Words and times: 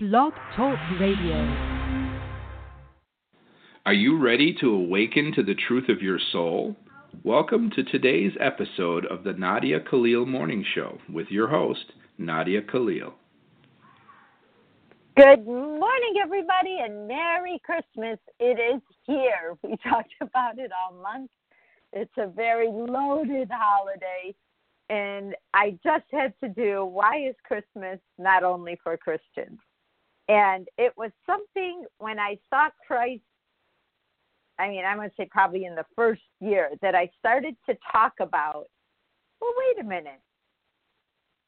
Blog 0.00 0.32
Talk 0.54 0.78
Radio. 1.00 1.34
Are 3.84 3.92
you 3.92 4.16
ready 4.16 4.56
to 4.60 4.70
awaken 4.70 5.32
to 5.34 5.42
the 5.42 5.56
truth 5.56 5.88
of 5.88 6.00
your 6.00 6.20
soul? 6.30 6.76
Welcome 7.24 7.72
to 7.74 7.82
today's 7.82 8.30
episode 8.38 9.06
of 9.06 9.24
the 9.24 9.32
Nadia 9.32 9.80
Khalil 9.80 10.24
Morning 10.24 10.64
Show 10.72 10.98
with 11.12 11.26
your 11.30 11.48
host, 11.48 11.84
Nadia 12.16 12.62
Khalil. 12.62 13.12
Good 15.16 15.44
morning, 15.44 16.14
everybody, 16.22 16.78
and 16.80 17.08
Merry 17.08 17.60
Christmas. 17.64 18.20
It 18.38 18.76
is 18.76 18.80
here. 19.02 19.56
We 19.64 19.76
talked 19.78 20.14
about 20.20 20.60
it 20.60 20.70
all 20.80 20.96
month. 21.02 21.32
It's 21.92 22.16
a 22.18 22.28
very 22.28 22.68
loaded 22.68 23.50
holiday. 23.50 24.32
And 24.90 25.34
I 25.54 25.76
just 25.82 26.06
had 26.12 26.34
to 26.38 26.48
do 26.48 26.84
why 26.84 27.26
is 27.28 27.34
Christmas 27.42 27.98
not 28.16 28.44
only 28.44 28.78
for 28.84 28.96
Christians? 28.96 29.58
And 30.28 30.68
it 30.76 30.92
was 30.96 31.10
something 31.24 31.84
when 31.98 32.18
I 32.18 32.38
saw 32.50 32.68
Christ, 32.86 33.22
I 34.58 34.68
mean, 34.68 34.84
I'm 34.84 34.98
going 34.98 35.08
to 35.08 35.14
say 35.16 35.28
probably 35.30 35.64
in 35.64 35.74
the 35.74 35.86
first 35.96 36.22
year, 36.40 36.70
that 36.82 36.94
I 36.94 37.10
started 37.18 37.56
to 37.68 37.76
talk 37.92 38.12
about, 38.20 38.66
well, 39.40 39.52
wait 39.56 39.84
a 39.84 39.88
minute. 39.88 40.20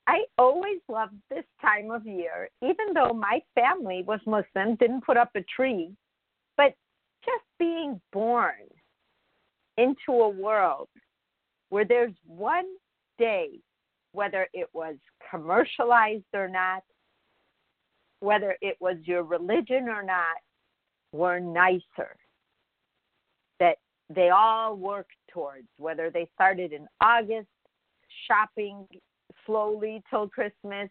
I 0.07 0.25
always 0.39 0.81
loved 0.89 1.15
this 1.29 1.45
time 1.61 1.91
of 1.91 2.07
year, 2.07 2.49
even 2.63 2.95
though 2.95 3.13
my 3.13 3.41
family 3.55 4.03
was 4.07 4.21
Muslim, 4.27 4.77
didn't 4.77 5.05
put 5.05 5.17
up 5.17 5.31
a 5.37 5.45
tree, 5.55 5.93
but 6.57 6.75
just 7.25 7.45
being 7.59 8.01
born 8.13 8.55
into 9.77 10.13
a 10.13 10.29
world 10.29 10.89
where 11.69 11.85
there's 11.85 12.15
one 12.27 12.67
day, 13.19 13.51
whether 14.13 14.49
it 14.53 14.69
was 14.73 14.97
commercialized 15.31 16.25
or 16.35 16.49
not, 16.49 16.83
whether 18.21 18.57
it 18.61 18.77
was 18.81 18.97
your 19.05 19.23
religion 19.23 19.89
or 19.89 20.03
not, 20.03 20.37
were 21.13 21.41
nicer. 21.41 22.17
That 23.59 23.77
they 24.15 24.31
all 24.31 24.77
worked 24.77 25.17
towards, 25.33 25.69
whether 25.79 26.11
they 26.11 26.29
started 26.35 26.73
in 26.73 26.87
August, 27.01 27.49
shopping 28.27 28.87
slowly 29.47 30.03
till 30.11 30.29
Christmas, 30.29 30.89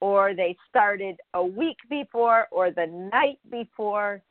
or 0.00 0.34
they 0.34 0.56
started 0.68 1.16
a 1.34 1.44
week 1.44 1.78
before 1.88 2.46
or 2.50 2.70
the 2.70 2.86
night 3.12 3.38
before. 3.50 4.22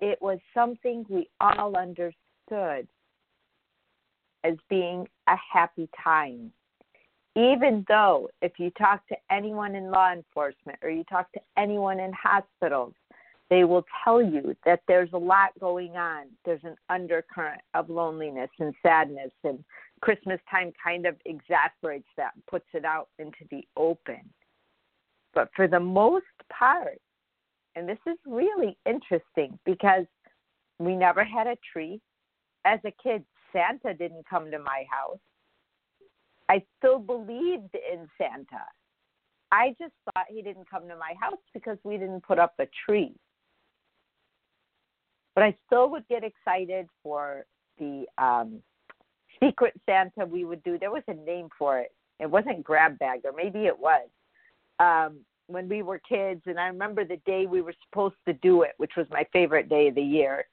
It 0.00 0.20
was 0.20 0.38
something 0.52 1.06
we 1.08 1.28
all 1.40 1.76
understood 1.76 2.86
as 4.44 4.54
being 4.68 5.06
a 5.26 5.36
happy 5.52 5.88
time 6.02 6.52
even 7.36 7.84
though 7.86 8.30
if 8.40 8.52
you 8.58 8.70
talk 8.70 9.06
to 9.08 9.16
anyone 9.30 9.74
in 9.74 9.90
law 9.90 10.10
enforcement 10.10 10.78
or 10.82 10.88
you 10.88 11.04
talk 11.04 11.30
to 11.32 11.40
anyone 11.58 12.00
in 12.00 12.10
hospitals, 12.12 12.94
they 13.50 13.64
will 13.64 13.84
tell 14.02 14.22
you 14.22 14.56
that 14.64 14.80
there's 14.88 15.10
a 15.12 15.18
lot 15.18 15.50
going 15.60 15.92
on. 15.92 16.24
There's 16.44 16.64
an 16.64 16.76
undercurrent 16.88 17.60
of 17.74 17.90
loneliness 17.90 18.50
and 18.58 18.74
sadness, 18.82 19.30
and 19.44 19.62
Christmas 20.00 20.40
time 20.50 20.72
kind 20.82 21.06
of 21.06 21.14
exasperates 21.26 22.08
that, 22.16 22.32
puts 22.50 22.66
it 22.72 22.84
out 22.84 23.08
into 23.18 23.44
the 23.50 23.62
open. 23.76 24.20
But 25.34 25.50
for 25.54 25.68
the 25.68 25.78
most 25.78 26.24
part, 26.50 26.98
and 27.76 27.86
this 27.86 27.98
is 28.06 28.16
really 28.26 28.78
interesting 28.86 29.58
because 29.66 30.06
we 30.78 30.96
never 30.96 31.22
had 31.22 31.46
a 31.46 31.56
tree. 31.72 32.00
As 32.64 32.80
a 32.84 32.92
kid, 33.02 33.22
Santa 33.52 33.94
didn't 33.94 34.26
come 34.28 34.50
to 34.50 34.58
my 34.58 34.84
house. 34.90 35.18
I 36.48 36.62
still 36.78 36.98
believed 36.98 37.74
in 37.74 38.08
Santa. 38.18 38.64
I 39.52 39.74
just 39.80 39.92
thought 40.04 40.26
he 40.28 40.42
didn't 40.42 40.68
come 40.68 40.88
to 40.88 40.96
my 40.96 41.14
house 41.20 41.40
because 41.54 41.78
we 41.84 41.96
didn't 41.96 42.22
put 42.22 42.38
up 42.38 42.54
a 42.58 42.66
tree. 42.84 43.14
But 45.34 45.44
I 45.44 45.56
still 45.66 45.90
would 45.90 46.06
get 46.08 46.24
excited 46.24 46.86
for 47.02 47.44
the 47.78 48.06
um, 48.18 48.60
secret 49.42 49.74
Santa 49.86 50.24
we 50.26 50.44
would 50.44 50.62
do. 50.62 50.78
There 50.78 50.90
was 50.90 51.02
a 51.08 51.14
name 51.14 51.48
for 51.58 51.78
it. 51.78 51.92
It 52.18 52.30
wasn't 52.30 52.64
grab 52.64 52.98
bag, 52.98 53.20
or 53.24 53.32
maybe 53.32 53.66
it 53.66 53.78
was. 53.78 54.08
Um, 54.78 55.18
when 55.48 55.68
we 55.68 55.82
were 55.82 56.00
kids, 56.08 56.42
and 56.46 56.58
I 56.58 56.66
remember 56.66 57.04
the 57.04 57.20
day 57.26 57.46
we 57.46 57.62
were 57.62 57.74
supposed 57.88 58.16
to 58.26 58.32
do 58.34 58.62
it, 58.62 58.72
which 58.78 58.92
was 58.96 59.06
my 59.10 59.24
favorite 59.32 59.68
day 59.68 59.88
of 59.88 59.94
the 59.94 60.02
year. 60.02 60.46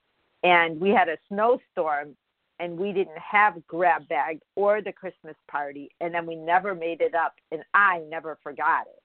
And 0.43 0.79
we 0.79 0.89
had 0.89 1.09
a 1.09 1.17
snowstorm, 1.29 2.15
and 2.63 2.77
we 2.77 2.93
didn't 2.93 3.17
have 3.17 3.55
grab 3.67 4.07
bag 4.07 4.39
or 4.55 4.81
the 4.81 4.93
Christmas 4.93 5.35
party, 5.51 5.89
and 5.99 6.13
then 6.13 6.25
we 6.25 6.35
never 6.35 6.73
made 6.73 7.01
it 7.01 7.13
up, 7.13 7.33
and 7.51 7.61
I 7.73 8.01
never 8.09 8.37
forgot 8.41 8.87
it 8.87 9.01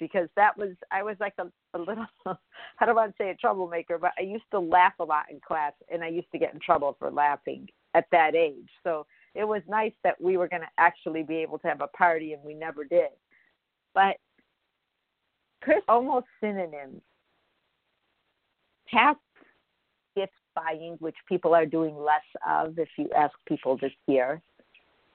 because 0.00 0.28
that 0.34 0.58
was 0.58 0.70
I 0.90 1.04
was 1.04 1.14
like 1.20 1.34
a, 1.38 1.44
a 1.74 1.78
little 1.78 2.06
I 2.26 2.86
don't 2.86 2.96
want 2.96 3.16
to 3.16 3.22
say 3.22 3.30
a 3.30 3.36
troublemaker, 3.36 3.96
but 3.96 4.10
I 4.18 4.22
used 4.22 4.50
to 4.50 4.58
laugh 4.58 4.94
a 4.98 5.04
lot 5.04 5.26
in 5.30 5.38
class, 5.46 5.72
and 5.88 6.02
I 6.02 6.08
used 6.08 6.32
to 6.32 6.38
get 6.38 6.52
in 6.52 6.58
trouble 6.58 6.96
for 6.98 7.12
laughing 7.12 7.68
at 7.94 8.06
that 8.10 8.34
age. 8.34 8.68
So 8.82 9.06
it 9.36 9.44
was 9.44 9.62
nice 9.68 9.92
that 10.02 10.20
we 10.20 10.36
were 10.36 10.48
going 10.48 10.62
to 10.62 10.68
actually 10.76 11.22
be 11.22 11.36
able 11.36 11.60
to 11.60 11.68
have 11.68 11.82
a 11.82 11.86
party, 11.86 12.32
and 12.32 12.42
we 12.42 12.54
never 12.54 12.82
did. 12.82 13.10
But 13.94 14.16
Chris, 15.62 15.82
almost 15.86 16.26
synonyms. 16.40 17.02
Past 18.88 19.20
buying, 20.54 20.96
which 21.00 21.16
people 21.28 21.54
are 21.54 21.66
doing 21.66 21.96
less 21.96 22.22
of 22.48 22.78
if 22.78 22.88
you 22.96 23.08
ask 23.16 23.34
people 23.46 23.76
this 23.80 23.92
year. 24.06 24.40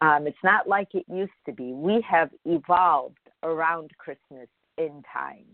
Um, 0.01 0.27
it's 0.27 0.37
not 0.43 0.67
like 0.67 0.89
it 0.93 1.05
used 1.07 1.31
to 1.45 1.53
be. 1.53 1.71
We 1.73 2.03
have 2.09 2.29
evolved 2.45 3.17
around 3.43 3.91
Christmas 3.97 4.47
in 4.77 5.03
time. 5.11 5.45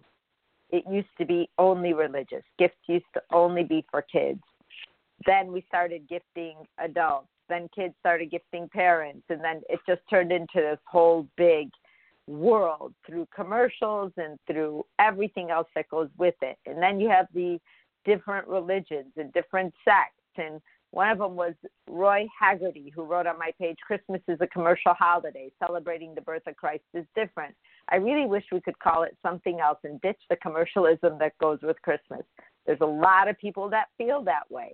It 0.72 0.84
used 0.90 1.10
to 1.20 1.26
be 1.26 1.50
only 1.58 1.94
religious. 1.94 2.44
Gifts 2.58 2.78
used 2.88 3.06
to 3.14 3.22
only 3.32 3.64
be 3.64 3.86
for 3.92 4.02
kids. 4.02 4.42
Then 5.26 5.52
we 5.52 5.64
started 5.68 6.08
gifting 6.10 6.56
adults. 6.80 7.28
Then 7.50 7.70
kids 7.76 7.94
started 8.00 8.32
gifting 8.32 8.70
parents. 8.70 9.24
And 9.30 9.44
then 9.44 9.62
it 9.70 9.80
just 9.88 10.02
turned 10.10 10.32
into 10.32 10.56
this 10.56 10.80
whole 10.86 11.28
big 11.38 11.70
world 12.28 12.94
through 13.06 13.28
commercials 13.36 14.14
and 14.18 14.40
through 14.48 14.86
everything 15.00 15.52
else 15.52 15.68
that 15.76 15.90
goes 15.90 16.10
with 16.18 16.36
it. 16.42 16.58
And 16.66 16.82
then 16.82 17.00
you 17.00 17.10
have 17.10 17.28
the 17.34 17.60
different 18.06 18.48
religions 18.48 19.12
and 19.18 19.32
different 19.34 19.74
sects. 19.86 20.16
And 20.38 20.62
one 20.92 21.10
of 21.10 21.20
them 21.20 21.36
was 21.36 21.54
Roy 21.88 22.28
Haggerty, 22.38 22.92
who 22.94 23.04
wrote 23.04 23.28
on 23.28 23.40
my 23.40 23.52
page, 23.58 23.78
Christmas 23.86 24.22
is 24.28 24.40
a 24.42 24.48
commercial 24.48 24.94
holiday. 24.94 25.52
Celebrating 25.66 26.14
the 26.14 26.22
birth 26.22 26.44
of 26.48 26.58
Christ 26.58 26.84
is 26.94 27.06
different. 27.16 27.56
I 27.90 27.96
really 27.96 28.28
wish 28.28 28.44
we 28.52 28.62
could 28.62 28.78
call 28.80 29.04
it 29.04 29.18
something 29.22 29.60
else 29.60 29.80
and 29.84 30.02
ditch 30.02 30.20
the 30.30 30.36
commercialism 30.36 31.18
that 31.20 31.38
goes 31.38 31.60
with 31.62 31.82
Christmas. 31.82 32.22
There's 32.66 32.82
a 32.82 32.86
lot 32.86 33.28
of 33.28 33.38
people 33.38 33.70
that 33.70 33.88
feel 33.98 34.22
that 34.24 34.50
way. 34.50 34.74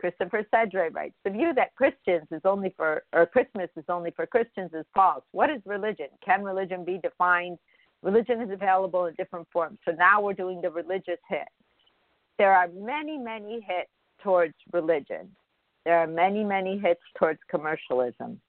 Christopher 0.00 0.46
Sedre 0.54 0.90
writes, 0.94 1.16
the 1.24 1.30
view 1.30 1.52
that 1.54 1.74
Christians 1.74 2.28
is 2.30 2.42
only 2.44 2.72
for, 2.76 3.02
or 3.12 3.26
Christmas 3.26 3.68
is 3.76 3.84
only 3.88 4.12
for 4.12 4.26
Christians 4.26 4.70
is 4.72 4.86
false. 4.94 5.24
What 5.32 5.50
is 5.50 5.60
religion? 5.66 6.06
Can 6.24 6.44
religion 6.44 6.84
be 6.84 6.98
defined? 7.02 7.58
Religion 8.02 8.40
is 8.40 8.50
available 8.50 9.06
in 9.06 9.14
different 9.14 9.48
forms. 9.52 9.78
So 9.84 9.90
now 9.90 10.20
we're 10.20 10.34
doing 10.34 10.60
the 10.60 10.70
religious 10.70 11.18
hit 11.28 11.48
there 12.38 12.54
are 12.54 12.68
many, 12.68 13.18
many 13.18 13.54
hits 13.60 13.90
towards 14.22 14.54
religion. 14.72 15.28
There 15.84 15.98
are 15.98 16.06
many, 16.06 16.44
many 16.44 16.78
hits 16.78 17.00
towards 17.18 17.40
commercialism. 17.50 18.40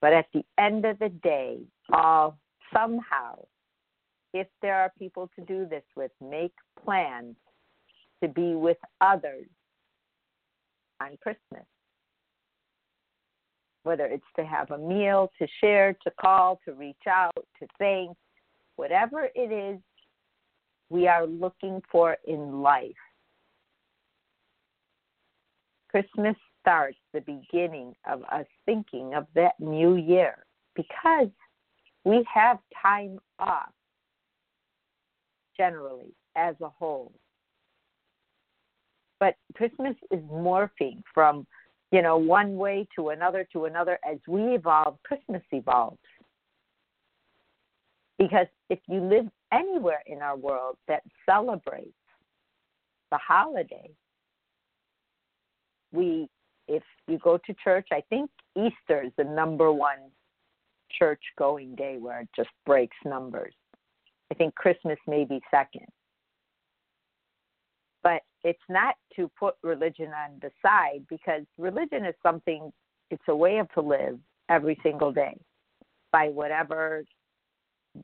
But 0.00 0.12
at 0.12 0.26
the 0.32 0.44
end 0.58 0.84
of 0.84 0.98
the 0.98 1.08
day, 1.08 1.58
all 1.92 2.38
somehow, 2.72 3.44
if 4.34 4.46
there 4.62 4.76
are 4.76 4.92
people 4.98 5.30
to 5.36 5.44
do 5.44 5.66
this 5.66 5.82
with, 5.96 6.12
make 6.20 6.52
plans 6.84 7.36
to 8.22 8.28
be 8.28 8.54
with 8.54 8.76
others 9.00 9.46
on 11.00 11.16
Christmas. 11.22 11.66
Whether 13.84 14.06
it's 14.06 14.24
to 14.36 14.44
have 14.44 14.70
a 14.70 14.78
meal, 14.78 15.30
to 15.38 15.46
share, 15.60 15.94
to 16.04 16.10
call, 16.20 16.60
to 16.66 16.74
reach 16.74 17.06
out, 17.08 17.32
to 17.34 17.66
thank, 17.78 18.16
whatever 18.76 19.28
it 19.34 19.52
is 19.52 19.80
we 20.90 21.06
are 21.06 21.26
looking 21.26 21.82
for 21.90 22.16
in 22.26 22.60
life 22.60 22.92
Christmas 25.90 26.36
starts 26.60 26.98
the 27.14 27.20
beginning 27.20 27.94
of 28.08 28.22
us 28.30 28.46
thinking 28.66 29.14
of 29.14 29.26
that 29.34 29.58
new 29.58 29.96
year 29.96 30.44
because 30.74 31.28
we 32.04 32.24
have 32.32 32.58
time 32.82 33.18
off 33.38 33.72
generally 35.56 36.14
as 36.36 36.54
a 36.60 36.68
whole. 36.68 37.12
But 39.20 39.34
Christmas 39.54 39.96
is 40.10 40.20
morphing 40.20 41.02
from, 41.12 41.46
you 41.90 42.02
know, 42.02 42.16
one 42.16 42.56
way 42.56 42.86
to 42.96 43.08
another 43.08 43.46
to 43.52 43.64
another 43.64 43.98
as 44.08 44.18
we 44.28 44.54
evolve, 44.54 44.98
Christmas 45.02 45.42
evolves. 45.50 45.98
Because 48.18 48.46
if 48.68 48.78
you 48.88 49.00
live 49.00 49.26
anywhere 49.52 50.02
in 50.06 50.22
our 50.22 50.36
world 50.36 50.76
that 50.86 51.02
celebrates 51.28 51.92
the 53.10 53.18
holiday, 53.18 53.90
we 55.92 56.28
if 56.68 56.82
you 57.06 57.18
go 57.18 57.38
to 57.38 57.54
church, 57.64 57.88
I 57.92 58.02
think 58.10 58.30
Easter 58.56 59.02
is 59.02 59.12
the 59.16 59.24
number 59.24 59.72
one 59.72 60.10
church 60.98 61.22
going 61.38 61.74
day 61.74 61.96
where 61.98 62.20
it 62.20 62.28
just 62.36 62.50
breaks 62.66 62.96
numbers. 63.04 63.54
I 64.30 64.34
think 64.34 64.54
Christmas 64.54 64.98
may 65.06 65.24
be 65.24 65.40
second. 65.50 65.86
But 68.02 68.20
it's 68.44 68.58
not 68.68 68.94
to 69.16 69.30
put 69.38 69.54
religion 69.62 70.08
on 70.08 70.38
the 70.40 70.50
side 70.62 71.04
because 71.08 71.42
religion 71.56 72.04
is 72.04 72.14
something, 72.22 72.70
it's 73.10 73.22
a 73.28 73.34
way 73.34 73.58
of 73.58 73.68
to 73.72 73.80
live 73.80 74.18
every 74.48 74.78
single 74.82 75.12
day 75.12 75.36
by 76.12 76.28
whatever 76.28 77.04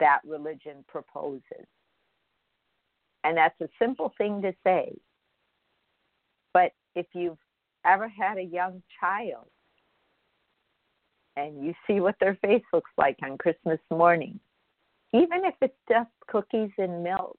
that 0.01 0.21
religion 0.27 0.85
proposes. 0.89 1.67
And 3.23 3.37
that's 3.37 3.59
a 3.61 3.69
simple 3.79 4.13
thing 4.19 4.43
to 4.43 4.53
say. 4.65 4.93
But 6.53 6.73
if 6.95 7.07
you've 7.15 7.39
ever 7.85 8.09
had 8.09 8.39
a 8.39 8.43
young 8.43 8.83
child 9.01 9.47
and 11.37 11.65
you 11.65 11.75
see 11.87 12.01
what 12.01 12.17
their 12.21 12.37
face 12.37 12.63
looks 12.73 12.91
like 12.97 13.19
on 13.23 13.39
Christmas 13.39 13.81
morning, 13.91 14.39
even 15.13 15.45
if 15.45 15.55
it's 15.61 15.75
just 15.89 16.11
cookies 16.29 16.71
and 16.79 17.03
milk, 17.03 17.39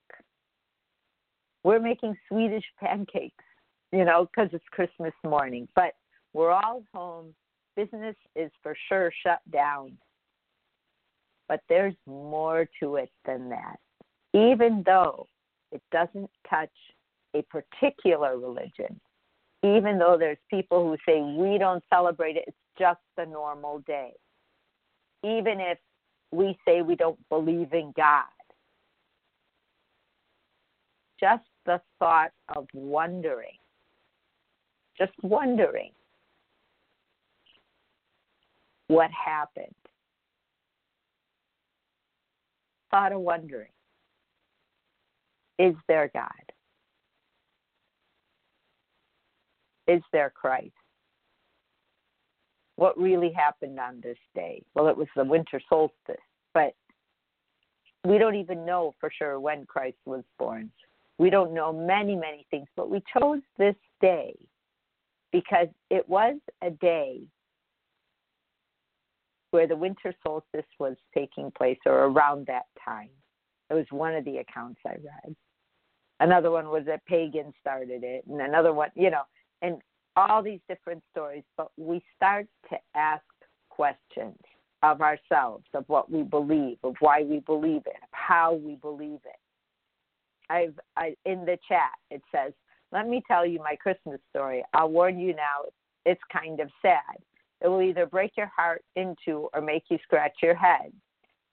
we're 1.64 1.80
making 1.80 2.16
Swedish 2.30 2.66
pancakes, 2.80 3.44
you 3.92 4.06
know, 4.06 4.28
because 4.28 4.50
it's 4.54 4.66
Christmas 4.72 5.14
morning. 5.24 5.68
But 5.76 5.94
we're 6.34 6.52
all 6.52 6.84
home. 6.94 7.34
Business 7.76 8.16
is 8.36 8.52
for 8.62 8.76
sure 8.88 9.12
shut 9.26 9.40
down. 9.52 9.98
But 11.48 11.62
there's 11.70 11.96
more 12.06 12.68
to 12.80 12.96
it 12.98 13.12
than 13.26 13.50
that. 13.50 13.78
Even 14.34 14.84
though 14.86 15.28
it 15.72 15.82
doesn't 15.92 16.30
touch 16.50 16.70
a 17.36 17.42
particular 17.44 18.38
religion, 18.38 19.00
even 19.66 19.98
though 19.98 20.16
there's 20.18 20.38
people 20.50 20.84
who 20.84 20.98
say 21.08 21.22
we 21.22 21.58
don't 21.58 21.84
celebrate 21.92 22.38
it, 22.38 22.46
it's 22.48 22.58
just 22.78 23.00
a 23.18 23.26
normal 23.26 23.80
day. 23.80 24.12
Even 25.24 25.60
if 25.60 25.80
we 26.32 26.58
say 26.68 26.82
we 26.82 26.96
don't 26.96 27.18
believe 27.30 27.74
in 27.74 27.92
God, 27.98 28.26
just 31.20 31.46
the 31.66 31.82
thought 31.98 32.32
of 32.56 32.68
wondering, 32.74 33.58
just 34.98 35.14
wondering 35.24 35.92
what 38.88 39.10
happened. 39.12 39.74
Thought 42.92 43.14
of 43.14 43.22
wondering 43.22 43.70
is 45.58 45.74
there 45.88 46.12
God? 46.14 46.30
Is 49.88 50.02
there 50.12 50.30
Christ? 50.30 50.74
What 52.78 52.98
really 52.98 53.32
happened 53.32 53.80
on 53.80 54.02
this 54.02 54.18
day? 54.34 54.62
Well, 54.74 54.88
it 54.88 54.98
was 54.98 55.08
the 55.16 55.24
winter 55.24 55.62
solstice, 55.70 56.18
but 56.54 56.74
we 58.06 58.18
don't 58.18 58.36
even 58.36 58.66
know 58.66 58.94
for 59.00 59.10
sure 59.18 59.40
when 59.40 59.66
Christ 59.66 59.98
was 60.06 60.24
born. 60.38 60.72
We 61.18 61.30
don't 61.30 61.54
know 61.54 61.72
many, 61.72 62.16
many 62.16 62.46
things, 62.52 62.68
but 62.76 62.90
we 62.90 63.02
chose 63.18 63.40
this 63.58 63.76
day 64.02 64.36
because 65.32 65.68
it 65.90 66.08
was 66.08 66.36
a 66.62 66.70
day 66.70 67.22
where 69.52 69.68
the 69.68 69.76
winter 69.76 70.14
solstice 70.22 70.66
was 70.80 70.98
taking 71.14 71.50
place 71.52 71.80
or 71.86 72.06
around 72.06 72.46
that 72.48 72.66
time. 72.84 73.10
It 73.70 73.74
was 73.74 73.86
one 73.90 74.14
of 74.14 74.26
the 74.26 74.38
accounts 74.38 74.82
I 74.86 74.92
read. 74.92 75.36
Another 76.20 76.52
one 76.52 76.70
was 76.70 76.84
that 76.86 77.06
pagans 77.06 77.54
started 77.60 78.04
it, 78.04 78.26
and 78.28 78.42
another 78.42 78.74
one, 78.74 78.90
you 78.96 79.10
know, 79.10 79.24
and 79.66 79.82
all 80.16 80.42
these 80.42 80.64
different 80.70 81.04
stories. 81.12 81.44
But 81.58 81.70
we 81.78 82.04
start 82.16 82.48
to 82.70 82.78
ask 82.96 83.24
questions 83.70 84.40
of 84.84 85.02
ourselves, 85.02 85.66
of 85.74 85.84
what 85.88 86.12
we 86.12 86.22
believe, 86.24 86.78
of 86.84 86.96
why 87.00 87.24
we 87.24 87.40
believe 87.40 87.84
it, 87.86 88.00
of 88.04 88.10
how 88.12 88.54
we 88.54 88.76
believe 88.76 89.20
it. 89.26 89.40
I've 90.50 90.80
I, 90.96 91.16
in 91.26 91.40
the 91.46 91.58
chat 91.68 91.94
it 92.12 92.22
says, 92.34 92.54
"Let 92.92 93.08
me 93.08 93.24
tell 93.28 93.46
you 93.46 93.60
my 93.60 93.76
Christmas 93.76 94.22
story. 94.30 94.64
I'll 94.74 94.90
warn 94.90 95.18
you 95.20 95.34
now, 95.34 95.58
it's 96.06 96.22
kind 96.32 96.60
of 96.60 96.70
sad. 96.82 97.18
It 97.62 97.68
will 97.68 97.82
either 97.82 98.06
break 98.06 98.38
your 98.38 98.52
heart 98.56 98.84
into 98.96 99.50
or 99.54 99.62
make 99.62 99.86
you 99.90 99.98
scratch 100.04 100.38
your 100.44 100.56
head." 100.56 100.94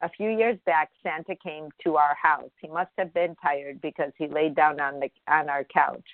A 0.02 0.10
few 0.10 0.30
years 0.30 0.58
back, 0.66 0.90
Santa 1.02 1.36
came 1.36 1.70
to 1.84 1.96
our 1.96 2.16
house. 2.16 2.50
He 2.60 2.68
must 2.68 2.90
have 2.98 3.14
been 3.14 3.34
tired 3.36 3.80
because 3.80 4.12
he 4.18 4.26
laid 4.26 4.54
down 4.54 4.80
on 4.80 5.00
the 5.00 5.10
on 5.26 5.48
our 5.48 5.64
couch. 5.64 6.08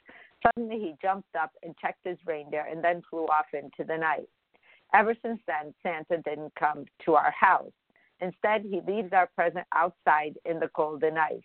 Suddenly, 0.46 0.78
he 0.78 0.94
jumped 1.02 1.34
up 1.40 1.50
and 1.62 1.76
checked 1.78 2.04
his 2.04 2.18
reindeer 2.26 2.66
and 2.70 2.82
then 2.82 3.02
flew 3.10 3.26
off 3.26 3.46
into 3.52 3.84
the 3.86 3.96
night. 3.96 4.28
Ever 4.94 5.14
since 5.22 5.40
then, 5.46 5.74
Santa 5.82 6.22
didn't 6.22 6.54
come 6.58 6.84
to 7.04 7.14
our 7.14 7.32
house. 7.32 7.72
Instead, 8.20 8.62
he 8.62 8.80
leaves 8.86 9.12
our 9.12 9.28
present 9.34 9.66
outside 9.74 10.38
in 10.44 10.58
the 10.58 10.68
cold 10.68 11.02
and 11.02 11.18
ice. 11.18 11.42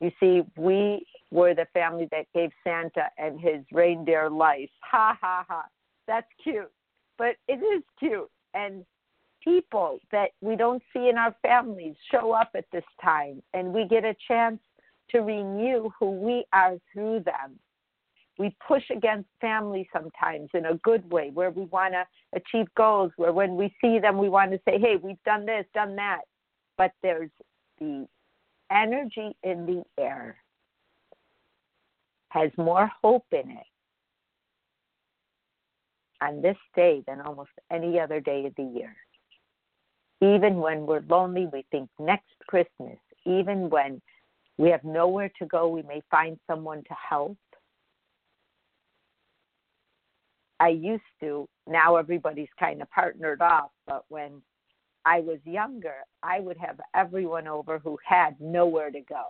You 0.00 0.10
see, 0.20 0.42
we 0.56 1.06
were 1.30 1.54
the 1.54 1.66
family 1.72 2.08
that 2.10 2.26
gave 2.34 2.50
Santa 2.64 3.08
and 3.18 3.40
his 3.40 3.64
reindeer 3.72 4.28
life. 4.28 4.70
Ha 4.82 5.16
ha 5.20 5.44
ha. 5.48 5.64
That's 6.06 6.26
cute. 6.42 6.70
But 7.18 7.36
it 7.48 7.62
is 7.62 7.82
cute. 7.98 8.30
And 8.54 8.84
people 9.42 10.00
that 10.12 10.30
we 10.40 10.56
don't 10.56 10.82
see 10.92 11.08
in 11.08 11.16
our 11.16 11.34
families 11.42 11.94
show 12.10 12.32
up 12.32 12.50
at 12.54 12.66
this 12.72 12.84
time, 13.02 13.42
and 13.54 13.72
we 13.72 13.86
get 13.86 14.04
a 14.04 14.14
chance 14.26 14.58
to 15.10 15.20
renew 15.20 15.90
who 15.98 16.10
we 16.10 16.44
are 16.52 16.76
through 16.92 17.20
them. 17.20 17.58
We 18.38 18.54
push 18.66 18.84
against 18.90 19.28
family 19.40 19.88
sometimes 19.92 20.50
in 20.52 20.66
a 20.66 20.74
good 20.76 21.10
way, 21.10 21.30
where 21.32 21.50
we 21.50 21.64
want 21.64 21.94
to 21.94 22.04
achieve 22.34 22.66
goals, 22.76 23.12
where 23.16 23.32
when 23.32 23.56
we 23.56 23.74
see 23.80 23.98
them, 23.98 24.18
we 24.18 24.28
want 24.28 24.52
to 24.52 24.60
say, 24.66 24.78
hey, 24.78 24.96
we've 25.02 25.22
done 25.24 25.46
this, 25.46 25.64
done 25.72 25.96
that. 25.96 26.22
But 26.76 26.92
there's 27.02 27.30
the 27.78 28.06
energy 28.70 29.36
in 29.42 29.64
the 29.66 29.82
air 29.98 30.36
has 32.30 32.50
more 32.58 32.90
hope 33.02 33.24
in 33.32 33.50
it 33.50 33.66
on 36.20 36.42
this 36.42 36.56
day 36.74 37.02
than 37.06 37.20
almost 37.20 37.50
any 37.70 37.98
other 37.98 38.20
day 38.20 38.46
of 38.46 38.54
the 38.56 38.78
year. 38.78 38.94
Even 40.20 40.56
when 40.56 40.86
we're 40.86 41.04
lonely, 41.08 41.46
we 41.52 41.64
think 41.70 41.88
next 41.98 42.34
Christmas. 42.46 42.98
Even 43.24 43.68
when 43.70 44.00
we 44.56 44.70
have 44.70 44.82
nowhere 44.84 45.30
to 45.38 45.46
go, 45.46 45.68
we 45.68 45.82
may 45.82 46.02
find 46.10 46.38
someone 46.46 46.82
to 46.84 46.94
help. 47.08 47.36
I 50.58 50.68
used 50.68 51.02
to, 51.20 51.48
now 51.66 51.96
everybody's 51.96 52.48
kind 52.58 52.80
of 52.80 52.90
partnered 52.90 53.42
off, 53.42 53.70
but 53.86 54.04
when 54.08 54.42
I 55.04 55.20
was 55.20 55.38
younger, 55.44 55.96
I 56.22 56.40
would 56.40 56.56
have 56.56 56.80
everyone 56.94 57.46
over 57.46 57.78
who 57.78 57.98
had 58.04 58.40
nowhere 58.40 58.90
to 58.90 59.00
go. 59.00 59.24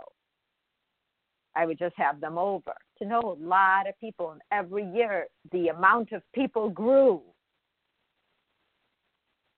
I 1.55 1.67
would 1.67 1.79
just 1.79 1.97
have 1.97 2.21
them 2.21 2.39
over 2.39 2.75
to 2.99 3.05
know 3.07 3.21
a 3.21 3.45
lot 3.45 3.89
of 3.89 3.99
people. 3.99 4.31
And 4.31 4.41
every 4.53 4.85
year, 4.95 5.27
the 5.53 5.69
amount 5.69 6.13
of 6.13 6.23
people 6.35 6.69
grew. 6.71 7.23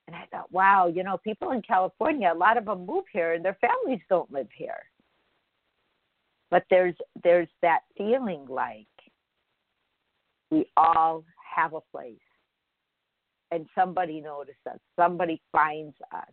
And 0.06 0.16
I 0.16 0.24
thought, 0.30 0.50
wow, 0.50 0.86
you 0.86 1.02
know, 1.02 1.18
people 1.18 1.50
in 1.50 1.60
California, 1.60 2.32
a 2.32 2.36
lot 2.36 2.56
of 2.56 2.64
them 2.64 2.86
move 2.86 3.04
here 3.12 3.34
and 3.34 3.44
their 3.44 3.58
families 3.60 4.00
don't 4.08 4.32
live 4.32 4.48
here. 4.56 4.82
But 6.50 6.64
there's 6.70 6.94
there's 7.22 7.48
that 7.60 7.80
feeling 7.96 8.46
like 8.48 8.86
we 10.50 10.66
all 10.78 11.24
have 11.54 11.74
a 11.74 11.80
place 11.92 12.16
and 13.50 13.66
somebody 13.74 14.20
notices 14.20 14.56
us, 14.70 14.78
somebody 14.98 15.40
finds 15.52 15.96
us. 16.14 16.32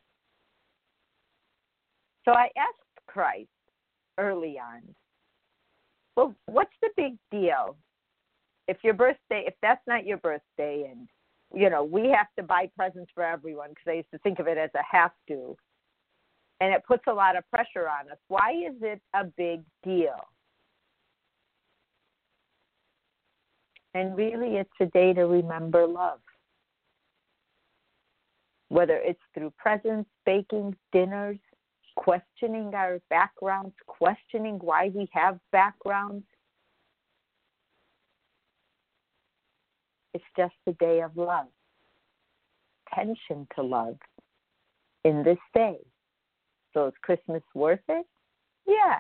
So 2.25 2.31
I 2.31 2.49
asked 2.57 3.07
Christ 3.07 3.49
early 4.17 4.57
on, 4.59 4.81
well, 6.15 6.33
what's 6.45 6.73
the 6.81 6.89
big 6.95 7.17
deal? 7.31 7.77
If 8.67 8.77
your 8.83 8.93
birthday, 8.93 9.43
if 9.45 9.53
that's 9.61 9.85
not 9.85 10.05
your 10.05 10.17
birthday, 10.17 10.91
and 10.91 11.07
you 11.53 11.69
know 11.69 11.83
we 11.83 12.09
have 12.09 12.27
to 12.37 12.43
buy 12.43 12.69
presents 12.75 13.11
for 13.13 13.23
everyone 13.23 13.69
because 13.69 13.83
I 13.87 13.93
used 13.93 14.11
to 14.11 14.17
think 14.19 14.39
of 14.39 14.47
it 14.47 14.57
as 14.57 14.71
a 14.73 14.81
have 14.89 15.11
to, 15.27 15.55
and 16.61 16.73
it 16.73 16.83
puts 16.87 17.03
a 17.07 17.13
lot 17.13 17.35
of 17.35 17.43
pressure 17.51 17.87
on 17.87 18.09
us. 18.09 18.17
Why 18.27 18.53
is 18.67 18.75
it 18.81 19.01
a 19.13 19.25
big 19.25 19.61
deal? 19.83 20.15
And 23.95 24.15
really, 24.15 24.57
it's 24.57 24.69
a 24.79 24.85
day 24.85 25.13
to 25.13 25.23
remember 25.23 25.87
love 25.87 26.19
whether 28.69 28.97
it's 28.97 29.21
through 29.33 29.53
presents, 29.57 30.09
baking, 30.25 30.75
dinners, 30.91 31.37
questioning 31.95 32.73
our 32.73 32.99
backgrounds, 33.09 33.73
questioning 33.87 34.55
why 34.55 34.91
we 34.93 35.07
have 35.13 35.39
backgrounds. 35.51 36.25
It's 40.13 40.23
just 40.35 40.55
a 40.67 40.73
day 40.73 41.01
of 41.01 41.15
love, 41.15 41.47
tension 42.93 43.47
to 43.55 43.63
love 43.63 43.97
in 45.03 45.23
this 45.23 45.37
day. 45.53 45.77
So 46.73 46.87
is 46.87 46.93
Christmas 47.01 47.43
worth 47.53 47.79
it? 47.87 48.05
Yeah. 48.67 48.99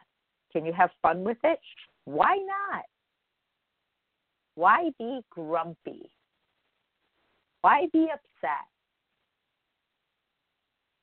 Can 0.53 0.65
you 0.65 0.71
have 0.71 0.91
fun 1.01 1.23
with 1.23 1.37
it? 1.43 1.59
Why 2.05 2.37
not? 2.37 2.85
Why 4.55 4.89
be 4.97 5.21
grumpy? 5.29 6.09
Why 7.61 7.87
be 7.91 8.07
upset? 8.11 8.65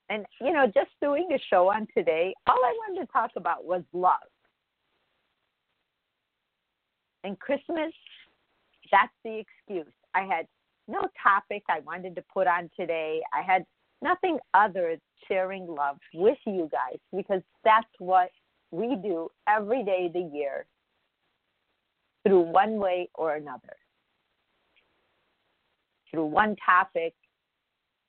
And, 0.09 0.26
you 0.40 0.52
know, 0.52 0.66
just 0.66 0.90
doing 1.00 1.28
a 1.35 1.38
show 1.50 1.71
on 1.71 1.87
today, 1.97 2.35
all 2.47 2.56
I 2.56 2.75
wanted 2.87 3.06
to 3.06 3.12
talk 3.12 3.30
about 3.37 3.64
was 3.64 3.82
love. 3.92 4.14
And 7.25 7.38
Christmas, 7.38 7.92
that's 8.90 9.12
the 9.25 9.38
excuse. 9.38 9.92
I 10.14 10.23
had 10.23 10.47
no 10.88 11.00
topic 11.23 11.62
I 11.68 11.80
wanted 11.80 12.14
to 12.16 12.25
put 12.32 12.47
on 12.47 12.68
today. 12.78 13.23
I 13.32 13.42
had 13.42 13.64
nothing 14.02 14.38
other 14.54 14.90
than 14.90 15.00
sharing 15.28 15.66
love 15.66 15.97
with 16.14 16.38
you 16.47 16.68
guys 16.71 16.99
because 17.16 17.40
that's 17.64 17.87
what 17.99 18.30
we 18.71 18.97
do 19.02 19.28
every 19.49 19.85
day 19.85 20.06
of 20.06 20.12
the 20.12 20.30
year 20.35 20.66
through 22.25 22.41
one 22.41 22.76
way 22.76 23.09
or 23.14 23.35
another. 23.35 23.76
Through 26.11 26.26
one 26.26 26.57
topic, 26.64 27.14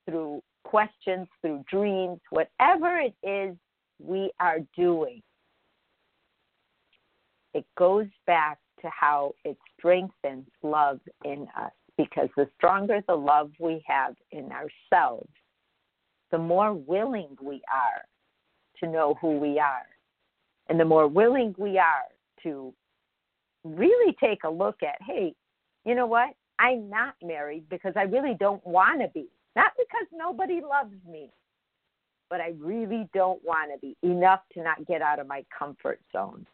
through 0.08 0.42
questions, 0.64 1.26
through 1.40 1.64
dreams, 1.70 2.20
whatever 2.30 2.98
it 2.98 3.14
is 3.22 3.56
we 3.98 4.30
are 4.40 4.58
doing, 4.76 5.22
it 7.54 7.64
goes 7.78 8.06
back 8.26 8.58
to 8.82 8.88
how 8.88 9.32
it 9.44 9.56
strengthens 9.78 10.46
love 10.62 11.00
in 11.24 11.46
us. 11.56 11.72
Because 11.96 12.28
the 12.36 12.48
stronger 12.56 13.00
the 13.06 13.14
love 13.14 13.52
we 13.60 13.80
have 13.86 14.16
in 14.32 14.50
ourselves, 14.50 15.30
the 16.32 16.38
more 16.38 16.74
willing 16.74 17.36
we 17.40 17.62
are 17.72 18.02
to 18.80 18.90
know 18.90 19.16
who 19.20 19.38
we 19.38 19.60
are. 19.60 19.86
And 20.68 20.80
the 20.80 20.84
more 20.84 21.06
willing 21.06 21.54
we 21.56 21.78
are 21.78 22.08
to 22.42 22.74
really 23.64 24.14
take 24.22 24.44
a 24.44 24.50
look 24.50 24.82
at, 24.82 24.96
hey, 25.06 25.34
you 25.84 25.94
know 25.94 26.06
what? 26.06 26.30
I'm 26.58 26.88
not 26.88 27.14
married 27.22 27.68
because 27.68 27.94
I 27.96 28.02
really 28.02 28.36
don't 28.38 28.64
want 28.66 29.00
to 29.00 29.08
be. 29.08 29.26
Not 29.56 29.72
because 29.76 30.06
nobody 30.12 30.60
loves 30.60 30.94
me, 31.08 31.30
but 32.30 32.40
I 32.40 32.52
really 32.58 33.08
don't 33.14 33.42
want 33.44 33.70
to 33.72 33.78
be 33.80 33.96
enough 34.02 34.40
to 34.52 34.62
not 34.62 34.86
get 34.86 35.02
out 35.02 35.18
of 35.18 35.26
my 35.26 35.44
comfort 35.56 36.00
zone. 36.12 36.46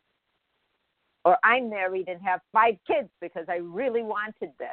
Or 1.25 1.37
I'm 1.45 1.69
married 1.69 2.09
and 2.09 2.21
have 2.23 2.41
five 2.53 2.77
kids 2.87 3.09
because 3.21 3.45
I 3.49 3.57
really 3.57 4.03
wanted 4.03 4.53
this, 4.59 4.69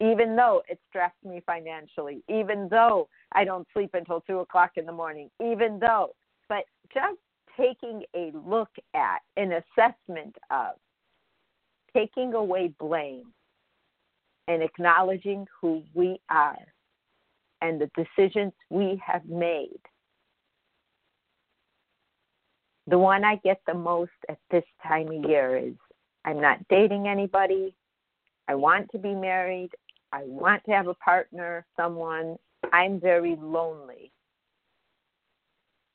even 0.00 0.36
though 0.36 0.62
it 0.68 0.78
stressed 0.88 1.22
me 1.24 1.42
financially, 1.46 2.22
even 2.28 2.68
though 2.70 3.08
I 3.32 3.44
don't 3.44 3.66
sleep 3.72 3.90
until 3.94 4.20
two 4.20 4.40
o'clock 4.40 4.72
in 4.76 4.84
the 4.84 4.92
morning, 4.92 5.30
even 5.42 5.78
though, 5.78 6.14
but 6.48 6.64
just 6.92 7.18
taking 7.56 8.02
a 8.14 8.30
look 8.46 8.70
at 8.94 9.20
an 9.36 9.52
assessment 9.52 10.36
of 10.50 10.76
taking 11.94 12.34
away 12.34 12.72
blame 12.78 13.32
and 14.46 14.62
acknowledging 14.62 15.46
who 15.60 15.82
we 15.94 16.18
are 16.30 16.58
and 17.60 17.80
the 17.80 17.90
decisions 17.96 18.52
we 18.70 19.00
have 19.04 19.24
made. 19.26 19.80
The 22.86 22.98
one 22.98 23.24
I 23.24 23.36
get 23.44 23.60
the 23.66 23.74
most 23.74 24.12
at 24.30 24.38
this 24.50 24.64
time 24.86 25.08
of 25.08 25.28
year 25.28 25.56
is 25.56 25.74
I'm 26.24 26.40
not 26.40 26.58
dating 26.68 27.06
anybody. 27.06 27.74
I 28.48 28.54
want 28.54 28.90
to 28.92 28.98
be 28.98 29.14
married. 29.14 29.70
I 30.12 30.22
want 30.24 30.64
to 30.64 30.70
have 30.70 30.88
a 30.88 30.94
partner, 30.94 31.66
someone. 31.76 32.36
I'm 32.72 32.98
very 32.98 33.36
lonely. 33.36 34.10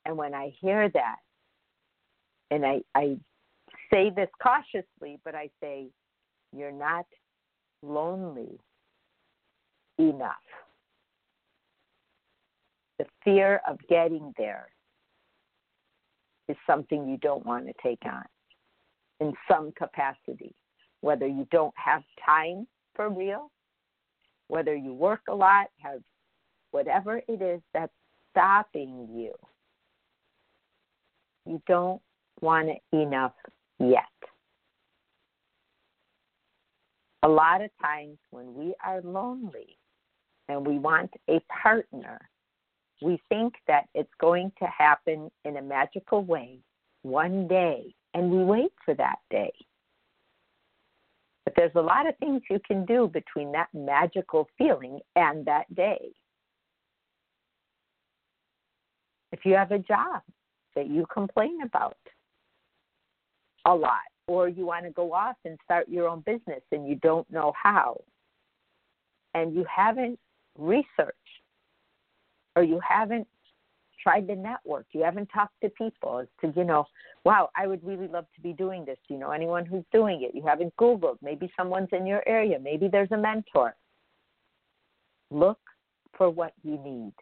And 0.04 0.16
when 0.16 0.34
I 0.34 0.52
hear 0.60 0.88
that, 0.88 1.16
and 2.50 2.64
I, 2.64 2.82
I 2.94 3.16
say 3.94 4.10
this 4.10 4.28
cautiously, 4.42 5.20
but 5.24 5.34
I 5.34 5.48
say, 5.62 5.86
you're 6.52 6.72
not 6.72 7.06
lonely 7.82 8.58
enough 9.98 10.34
the 12.98 13.06
fear 13.24 13.60
of 13.68 13.78
getting 13.88 14.32
there 14.36 14.68
is 16.48 16.56
something 16.66 17.08
you 17.08 17.16
don't 17.18 17.44
want 17.44 17.66
to 17.66 17.72
take 17.82 18.02
on 18.04 18.24
in 19.20 19.32
some 19.50 19.72
capacity, 19.72 20.54
whether 21.00 21.26
you 21.26 21.46
don't 21.50 21.74
have 21.76 22.02
time 22.24 22.66
for 22.94 23.08
real, 23.08 23.50
whether 24.48 24.74
you 24.74 24.92
work 24.92 25.22
a 25.28 25.34
lot, 25.34 25.66
have 25.78 26.00
whatever 26.70 27.20
it 27.28 27.40
is 27.40 27.60
that's 27.72 27.92
stopping 28.30 29.08
you. 29.12 29.32
You 31.46 31.62
don't 31.66 32.00
want 32.40 32.68
it 32.68 32.82
enough 32.92 33.32
yet. 33.78 34.04
A 37.22 37.28
lot 37.28 37.62
of 37.62 37.70
times 37.80 38.18
when 38.30 38.54
we 38.54 38.74
are 38.84 39.00
lonely 39.02 39.78
and 40.48 40.66
we 40.66 40.78
want 40.78 41.10
a 41.28 41.40
partner, 41.62 42.20
we 43.00 43.20
think 43.28 43.54
that 43.66 43.84
it's 43.94 44.12
going 44.20 44.52
to 44.58 44.66
happen 44.66 45.30
in 45.44 45.56
a 45.56 45.62
magical 45.62 46.22
way 46.22 46.58
one 47.02 47.48
day, 47.48 47.94
and 48.12 48.30
we 48.30 48.44
wait 48.44 48.72
for 48.84 48.94
that 48.94 49.16
day. 49.30 49.52
But 51.44 51.54
there's 51.56 51.74
a 51.74 51.80
lot 51.80 52.06
of 52.08 52.16
things 52.18 52.42
you 52.50 52.60
can 52.66 52.84
do 52.86 53.08
between 53.08 53.52
that 53.52 53.68
magical 53.74 54.48
feeling 54.56 55.00
and 55.16 55.44
that 55.46 55.72
day. 55.74 56.12
If 59.32 59.44
you 59.44 59.54
have 59.54 59.72
a 59.72 59.78
job 59.78 60.22
that 60.76 60.88
you 60.88 61.06
complain 61.12 61.62
about 61.62 61.96
a 63.64 63.74
lot, 63.74 64.00
or 64.26 64.48
you 64.48 64.66
want 64.66 64.84
to 64.84 64.90
go 64.90 65.12
off 65.12 65.36
and 65.44 65.58
start 65.64 65.88
your 65.88 66.08
own 66.08 66.20
business 66.20 66.62
and 66.72 66.86
you 66.88 66.96
don't 66.96 67.30
know 67.30 67.52
how, 67.60 68.00
and 69.34 69.54
you 69.54 69.64
haven't 69.74 70.18
researched 70.58 71.14
or 72.56 72.62
you 72.62 72.80
haven't 72.86 73.26
tried 74.02 74.28
to 74.28 74.36
network, 74.36 74.86
you 74.92 75.02
haven't 75.02 75.28
talked 75.34 75.54
to 75.62 75.70
people 75.70 76.18
as 76.18 76.28
to, 76.40 76.52
you 76.58 76.64
know, 76.64 76.84
wow, 77.24 77.48
I 77.56 77.66
would 77.66 77.82
really 77.82 78.06
love 78.06 78.26
to 78.34 78.40
be 78.42 78.52
doing 78.52 78.84
this. 78.84 78.98
Do 79.08 79.14
you 79.14 79.20
know 79.20 79.30
anyone 79.30 79.64
who's 79.64 79.84
doing 79.92 80.22
it? 80.22 80.36
You 80.36 80.46
haven't 80.46 80.76
Googled. 80.76 81.16
Maybe 81.22 81.50
someone's 81.56 81.88
in 81.92 82.06
your 82.06 82.22
area. 82.28 82.58
Maybe 82.58 82.86
there's 82.86 83.10
a 83.12 83.16
mentor. 83.16 83.74
Look 85.30 85.58
for 86.16 86.28
what 86.28 86.52
you 86.62 86.78
need. 86.84 87.14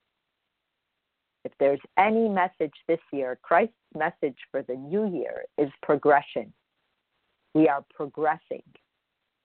If 1.44 1.52
there's 1.58 1.80
any 1.98 2.28
message 2.28 2.74
this 2.86 3.00
year, 3.12 3.38
Christ's 3.42 3.74
message 3.96 4.36
for 4.50 4.62
the 4.62 4.74
new 4.74 5.12
year 5.12 5.44
is 5.58 5.70
progression. 5.82 6.52
We 7.54 7.68
are 7.68 7.84
progressing 7.94 8.62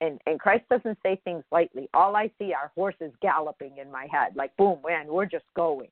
and 0.02 0.20
and 0.26 0.40
Christ 0.40 0.66
doesn't 0.70 0.98
say 1.04 1.20
things 1.24 1.44
lightly. 1.52 1.90
All 1.94 2.16
I 2.16 2.32
see 2.40 2.54
are 2.54 2.72
horses 2.76 3.12
galloping 3.22 3.78
in 3.82 3.92
my 3.92 4.08
head, 4.12 4.36
like 4.36 4.56
boom, 4.58 4.80
man, 4.86 5.08
we're 5.08 5.26
just 5.26 5.46
going 5.56 5.90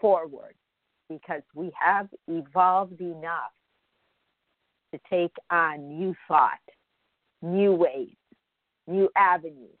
forward 0.00 0.54
because 1.08 1.42
we 1.54 1.72
have 1.78 2.08
evolved 2.26 3.00
enough 3.00 3.52
to 4.92 5.00
take 5.10 5.34
on 5.50 5.88
new 5.88 6.14
thought, 6.26 6.58
new 7.42 7.72
ways, 7.72 8.16
new 8.86 9.08
avenues. 9.16 9.76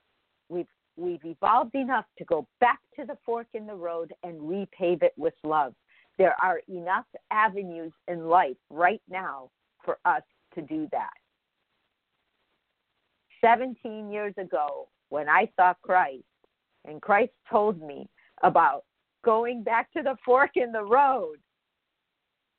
We've 0.48 0.66
we've 0.98 1.24
evolved 1.24 1.74
enough 1.74 2.04
to 2.18 2.24
go 2.24 2.46
back 2.60 2.80
to 2.96 3.04
the 3.06 3.16
fork 3.24 3.46
in 3.54 3.66
the 3.66 3.74
road 3.74 4.12
and 4.22 4.40
repave 4.40 5.02
it 5.02 5.12
with 5.16 5.34
love. 5.44 5.74
There 6.18 6.34
are 6.42 6.60
enough 6.68 7.06
avenues 7.30 7.92
in 8.08 8.26
life 8.26 8.56
right 8.70 9.00
now 9.08 9.50
for 9.84 9.98
us 10.04 10.22
to 10.54 10.62
do 10.62 10.88
that. 10.92 11.12
17 13.40 14.10
years 14.10 14.34
ago 14.36 14.88
when 15.10 15.28
I 15.28 15.48
saw 15.56 15.74
Christ 15.82 16.24
and 16.84 17.00
Christ 17.00 17.32
told 17.48 17.80
me 17.80 18.08
about 18.42 18.84
going 19.24 19.62
back 19.62 19.92
to 19.92 20.02
the 20.02 20.16
fork 20.24 20.50
in 20.56 20.72
the 20.72 20.82
road 20.82 21.36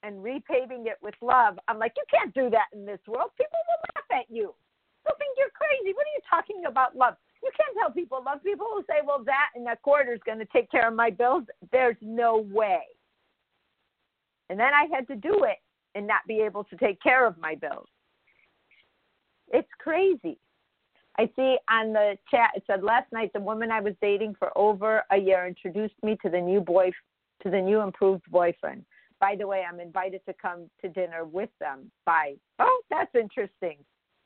and 0.04 0.24
repaving 0.24 0.88
it 0.88 0.98
with 1.02 1.16
love, 1.22 1.60
I'm 1.68 1.78
like, 1.78 1.94
you 1.98 2.04
can't 2.10 2.34
do 2.34 2.50
that 2.50 2.68
in 2.74 2.86
this 2.86 3.00
world. 3.08 3.32
People 3.38 3.60
will 3.68 3.84
laugh 3.96 4.22
at 4.22 4.34
you. 4.34 4.54
They'll 5.06 5.18
think 5.18 5.36
you're 5.38 5.50
crazy. 5.54 5.94
What 5.94 6.08
are 6.08 6.16
you 6.16 6.22
talking 6.30 6.64
about 6.66 6.96
love? 6.96 7.16
You 7.42 7.52
can't 7.56 7.78
tell 7.78 7.92
people 7.92 8.22
love. 8.26 8.44
People 8.44 8.68
will 8.74 8.84
say, 8.88 9.02
well, 9.06 9.24
that 9.26 9.50
and 9.56 9.66
that 9.66 9.82
quarter 9.82 10.14
is 10.14 10.20
going 10.26 10.40
to 10.40 10.46
take 10.46 10.70
care 10.70 10.88
of 10.88 10.94
my 10.94 11.10
bills. 11.10 11.44
There's 11.72 11.98
no 12.02 12.46
way. 12.52 12.82
And 14.50 14.60
then 14.60 14.74
I 14.74 14.88
had 14.94 15.08
to 15.08 15.16
do 15.16 15.44
it 15.44 15.58
and 15.96 16.06
not 16.08 16.22
be 16.28 16.42
able 16.42 16.64
to 16.66 16.76
take 16.78 17.02
care 17.02 17.26
of 17.26 17.38
my 17.38 17.56
bills. 17.56 17.88
It's 19.52 19.70
crazy. 19.80 20.38
I 21.18 21.30
see 21.36 21.58
on 21.70 21.94
the 21.94 22.18
chat 22.32 22.52
it 22.56 22.64
said 22.66 22.84
last 22.84 23.12
night 23.12 23.32
the 23.34 23.42
woman 23.42 23.72
I 23.72 23.82
was 23.82 23.94
dating 24.02 24.36
for 24.40 24.58
over 24.58 25.04
a 25.12 25.18
year 25.18 25.48
introduced 25.48 25.96
me 26.04 26.18
to 26.22 26.30
the 26.30 26.40
new 26.40 26.62
boy 26.62 26.92
to 27.44 27.50
the 27.50 27.60
new 27.60 27.82
improved 27.82 28.24
boyfriend. 28.30 28.86
By 29.20 29.36
the 29.38 29.48
way, 29.48 29.66
I'm 29.70 29.80
invited 29.80 30.22
to 30.28 30.34
come 30.42 30.70
to 30.82 30.90
dinner 30.90 31.26
with 31.26 31.50
them. 31.60 31.92
Bye. 32.06 32.36
Oh, 32.60 32.82
that's 32.90 33.14
interesting. 33.16 33.78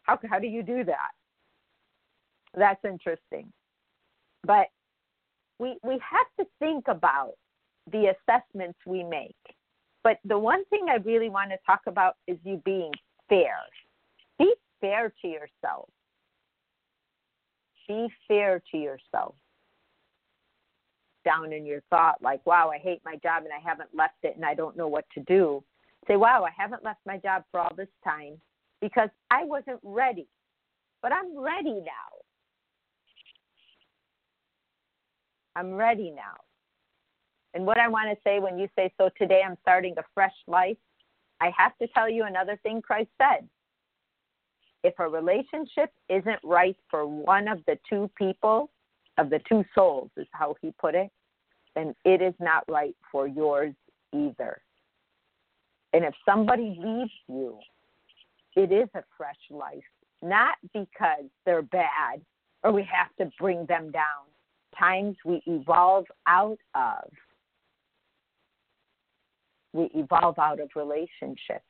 How 0.04 0.20
how 0.30 0.40
do 0.40 0.48
you 0.48 0.62
do 0.62 0.84
that? 0.84 1.12
That's 2.56 2.84
interesting. 2.86 3.52
But 4.46 4.68
we 5.60 5.78
we 5.84 5.94
have 5.94 6.28
to 6.40 6.46
think 6.60 6.86
about 6.88 7.34
the 7.92 8.14
assessments 8.14 8.80
we 8.86 9.04
make. 9.04 9.36
But 10.04 10.20
the 10.26 10.38
one 10.38 10.66
thing 10.66 10.88
I 10.90 10.98
really 10.98 11.30
want 11.30 11.52
to 11.52 11.58
talk 11.66 11.82
about 11.88 12.16
is 12.28 12.38
you 12.44 12.62
being 12.66 12.92
fair. 13.30 13.56
Be 14.40 14.54
fair 14.82 15.14
to 15.22 15.28
yourself 15.28 15.90
be 17.88 18.08
fair 18.28 18.62
to 18.72 18.78
yourself. 18.78 19.36
down 21.26 21.54
in 21.54 21.66
your 21.66 21.82
thought, 21.90 22.22
like, 22.22 22.46
wow, 22.46 22.70
I 22.70 22.78
hate 22.78 23.02
my 23.06 23.16
job 23.18 23.44
and 23.44 23.54
I 23.54 23.60
haven't 23.66 23.90
left 23.94 24.18
it 24.24 24.36
and 24.36 24.46
I 24.46 24.54
don't 24.54 24.76
know 24.76 24.88
what 24.90 25.06
to 25.14 25.22
do, 25.22 25.64
say, 26.08 26.18
wow, 26.18 26.44
I 26.44 26.52
haven't 26.56 26.84
left 26.84 27.00
my 27.06 27.18
job 27.18 27.44
for 27.52 27.62
all 27.62 27.74
this 27.76 27.88
time 28.04 28.42
because 28.82 29.10
I 29.32 29.46
wasn't 29.46 29.80
ready. 29.84 30.28
But 31.02 31.14
I'm 31.14 31.38
ready 31.38 31.76
now. 31.76 32.13
I'm 35.56 35.74
ready 35.74 36.12
now. 36.12 36.36
And 37.54 37.66
what 37.66 37.78
I 37.78 37.88
want 37.88 38.10
to 38.10 38.18
say 38.24 38.40
when 38.40 38.58
you 38.58 38.68
say, 38.76 38.92
so 38.98 39.10
today 39.18 39.42
I'm 39.46 39.58
starting 39.62 39.94
a 39.98 40.04
fresh 40.14 40.34
life, 40.48 40.78
I 41.40 41.52
have 41.56 41.78
to 41.78 41.88
tell 41.94 42.10
you 42.10 42.24
another 42.24 42.60
thing 42.64 42.82
Christ 42.82 43.10
said. 43.22 43.48
If 44.84 44.96
a 45.00 45.08
relationship 45.08 45.92
isn't 46.10 46.40
right 46.44 46.76
for 46.90 47.06
one 47.06 47.48
of 47.48 47.60
the 47.68 47.78
two 47.90 48.10
people, 48.18 48.70
of 49.18 49.30
the 49.30 49.40
two 49.48 49.64
souls, 49.76 50.10
is 50.18 50.28
how 50.32 50.56
he 50.62 50.74
put 50.80 50.96
it, 50.96 51.10
then 51.76 51.94
it 52.04 52.22
is 52.22 52.34
not 52.40 52.64
right 52.68 52.96
for 53.12 53.28
yours 53.28 53.74
either. 54.14 54.62
And 55.94 56.04
if 56.04 56.14
somebody 56.28 56.76
leaves 56.80 57.12
you, 57.28 57.60
it 58.56 58.72
is 58.72 58.90
a 58.96 59.04
fresh 59.16 59.36
life, 59.50 59.84
not 60.22 60.56
because 60.74 61.26
they're 61.46 61.62
bad 61.62 62.22
or 62.64 62.72
we 62.72 62.88
have 62.92 63.16
to 63.20 63.32
bring 63.40 63.66
them 63.68 63.92
down. 63.92 64.33
Times 64.78 65.16
we 65.26 65.42
evolve 65.46 66.06
out 66.28 66.58
of. 66.76 67.10
We 69.74 69.90
evolve 69.96 70.38
out 70.40 70.60
of 70.60 70.70
relationships. 70.76 71.66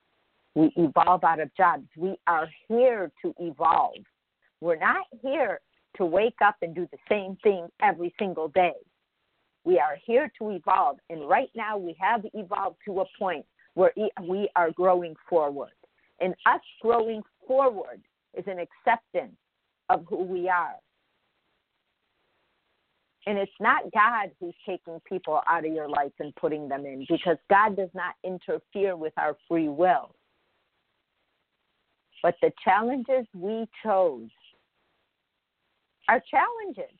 We 0.56 0.72
evolve 0.76 1.24
out 1.24 1.40
of 1.40 1.54
jobs. 1.56 1.88
We 1.98 2.16
are 2.28 2.48
here 2.68 3.12
to 3.24 3.34
evolve. 3.40 4.04
We're 4.62 4.78
not 4.78 5.06
here 5.22 5.60
to 5.98 6.06
wake 6.06 6.38
up 6.44 6.56
and 6.62 6.76
do 6.76 6.88
the 6.92 6.98
same 7.10 7.38
thing 7.44 7.68
every 7.82 8.14
single 8.20 8.50
day. 8.50 8.74
We 9.64 9.80
are 9.80 9.98
here 10.06 10.32
to 10.40 10.52
evolve. 10.52 10.98
And 11.10 11.28
right 11.28 11.50
now, 11.56 11.78
we 11.78 11.96
have 12.00 12.26
evolved 12.34 12.78
to 12.86 13.02
a 13.02 13.06
point 13.18 13.46
where 13.76 13.94
we 14.22 14.50
are 14.56 14.72
growing 14.72 15.16
forward. 15.30 15.72
And 16.20 16.34
us 16.46 16.62
growing 16.82 17.24
forward 17.48 18.02
is 18.38 18.46
an 18.48 18.60
acceptance 18.60 19.36
of 19.90 20.06
who 20.08 20.24
we 20.24 20.50
are. 20.50 20.76
And 23.26 23.38
it's 23.38 23.52
not 23.60 23.84
God 23.94 24.32
who's 24.40 24.56
taking 24.68 25.00
people 25.08 25.40
out 25.48 25.66
of 25.66 25.72
your 25.72 25.88
life 25.88 26.12
and 26.20 26.36
putting 26.36 26.68
them 26.68 26.86
in 26.86 27.06
because 27.10 27.38
God 27.50 27.78
does 27.78 27.90
not 27.94 28.16
interfere 28.24 28.98
with 28.98 29.14
our 29.18 29.38
free 29.48 29.70
will. 29.70 30.14
But 32.22 32.36
the 32.42 32.52
challenges 32.64 33.26
we 33.34 33.66
chose 33.84 34.30
are 36.10 36.22
challenges. 36.30 36.94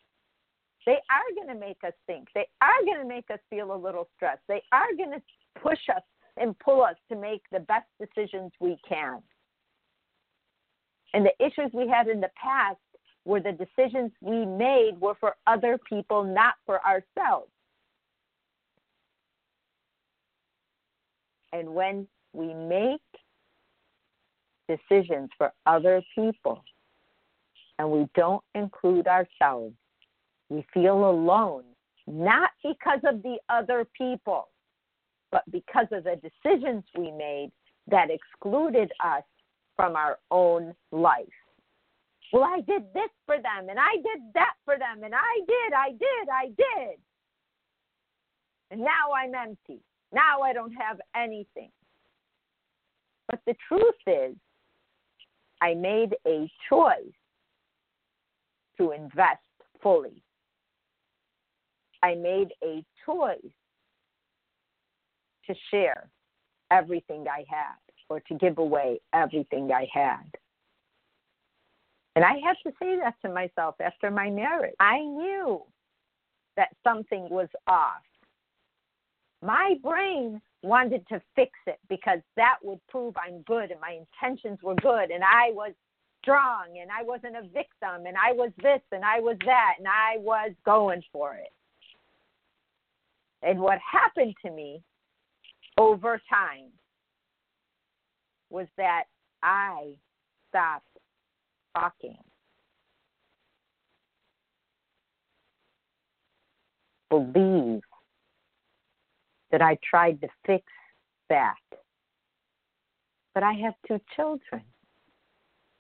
They 0.86 0.98
are 1.10 1.36
going 1.36 1.48
to 1.48 1.60
make 1.60 1.78
us 1.86 1.94
think. 2.08 2.28
They 2.36 2.48
are 2.62 2.86
going 2.86 3.00
to 3.00 3.08
make 3.08 3.30
us 3.32 3.40
feel 3.50 3.74
a 3.74 3.76
little 3.76 4.08
stressed. 4.16 4.42
They 4.48 4.62
are 4.72 4.94
going 4.98 5.12
to 5.12 5.22
push 5.62 5.80
us 5.96 6.04
and 6.38 6.58
pull 6.60 6.84
us 6.84 6.96
to 7.10 7.18
make 7.18 7.42
the 7.52 7.60
best 7.60 7.88
decisions 8.00 8.52
we 8.60 8.78
can. 8.88 9.22
And 11.14 11.26
the 11.26 11.46
issues 11.46 11.72
we 11.74 11.88
had 11.88 12.08
in 12.08 12.20
the 12.20 12.32
past 12.42 12.80
were 13.26 13.40
the 13.40 13.52
decisions 13.52 14.12
we 14.22 14.46
made 14.46 14.94
were 15.00 15.16
for 15.20 15.36
other 15.48 15.78
people, 15.90 16.24
not 16.24 16.56
for 16.66 16.80
ourselves. 16.86 17.50
And 21.52 21.74
when 21.74 22.08
we 22.34 22.54
make 22.54 23.00
decisions 24.68 25.30
for 25.38 25.54
other 25.66 26.02
people 26.16 26.64
and 27.80 27.90
we 27.90 28.08
don't 28.16 28.44
include 28.56 29.08
ourselves, 29.08 29.76
we 30.50 30.66
feel 30.74 31.10
alone, 31.10 31.64
not 32.08 32.50
because 32.64 33.00
of 33.06 33.22
the 33.24 33.38
other 33.50 33.86
people, 33.98 34.50
but 35.32 35.44
because 35.52 35.88
of 35.92 36.04
the 36.04 36.20
decisions 36.22 36.84
we 36.98 37.12
made 37.12 37.52
that 37.88 38.10
excluded 38.10 38.92
us 39.04 39.24
from 39.76 39.96
our 39.96 40.20
own 40.32 40.74
life. 40.92 41.28
Well, 42.34 42.44
I 42.44 42.62
did 42.62 42.82
this 42.96 43.12
for 43.28 43.36
them, 43.36 43.70
and 43.70 43.78
I 43.80 43.96
did 43.98 44.24
that 44.34 44.56
for 44.66 44.76
them, 44.76 45.04
and 45.04 45.14
I 45.14 45.40
did, 45.48 45.74
I 45.74 45.90
did, 45.92 46.30
I 46.34 46.46
did. 46.48 46.98
And 48.72 48.82
now 48.82 49.14
I'm 49.16 49.36
empty. 49.36 49.82
Now 50.12 50.42
I 50.42 50.52
don't 50.52 50.74
have 50.74 51.00
anything. 51.16 51.70
But 53.30 53.40
the 53.46 53.54
truth 53.68 53.94
is, 54.08 54.36
I 55.62 55.76
made 55.76 56.16
a 56.26 56.52
choice 56.70 57.14
to 58.80 58.92
invest 58.92 59.40
fully. 59.84 60.24
I 62.02 62.16
made 62.16 62.50
a 62.64 62.84
choice 63.06 63.38
to 65.46 65.54
share 65.70 66.10
everything 66.72 67.26
I 67.32 67.46
had 67.48 67.78
or 68.10 68.22
to 68.22 68.34
give 68.40 68.58
away 68.58 69.00
everything 69.14 69.72
I 69.72 69.88
had. 69.94 70.26
And 72.16 72.24
I 72.24 72.34
had 72.46 72.56
to 72.66 72.72
say 72.80 72.98
that 73.00 73.16
to 73.24 73.34
myself 73.34 73.76
after 73.80 74.12
my 74.12 74.30
marriage. 74.30 74.76
I 74.80 75.00
knew 75.00 75.64
that 76.58 76.70
something 76.84 77.28
was 77.30 77.50
off. 77.68 78.04
My 79.42 79.76
brain 79.84 80.42
wanted 80.62 81.06
to 81.10 81.22
fix 81.36 81.52
it 81.68 81.80
because 81.90 82.20
that 82.38 82.58
would 82.64 82.80
prove 82.88 83.16
I'm 83.18 83.42
good 83.42 83.72
and 83.72 83.82
my 83.82 84.00
intentions 84.00 84.60
were 84.64 84.76
good 84.76 85.12
and 85.12 85.24
I 85.24 85.52
was 85.52 85.74
strong 86.22 86.78
and 86.80 86.90
I 86.90 87.04
wasn't 87.04 87.36
a 87.36 87.42
victim 87.42 88.06
and 88.08 88.16
I 88.16 88.32
was 88.32 88.52
this 88.62 88.80
and 88.92 89.04
I 89.04 89.20
was 89.20 89.36
that 89.46 89.76
and 89.78 89.88
I 89.88 90.18
was 90.20 90.52
going 90.66 91.04
for 91.12 91.36
it. 91.36 91.52
And 93.42 93.60
what 93.60 93.80
happened 93.80 94.36
to 94.46 94.52
me 94.52 94.82
over 95.78 96.22
time 96.30 96.70
was 98.50 98.68
that 98.78 99.04
I 99.42 99.96
stopped 100.50 100.93
talking. 101.76 102.18
Believe 107.10 107.82
that 109.52 109.62
I 109.62 109.78
tried 109.88 110.20
to 110.22 110.28
fix 110.46 110.66
that. 111.30 111.56
But 113.34 113.44
I 113.44 113.54
have 113.54 113.74
two 113.88 114.00
children. 114.16 114.64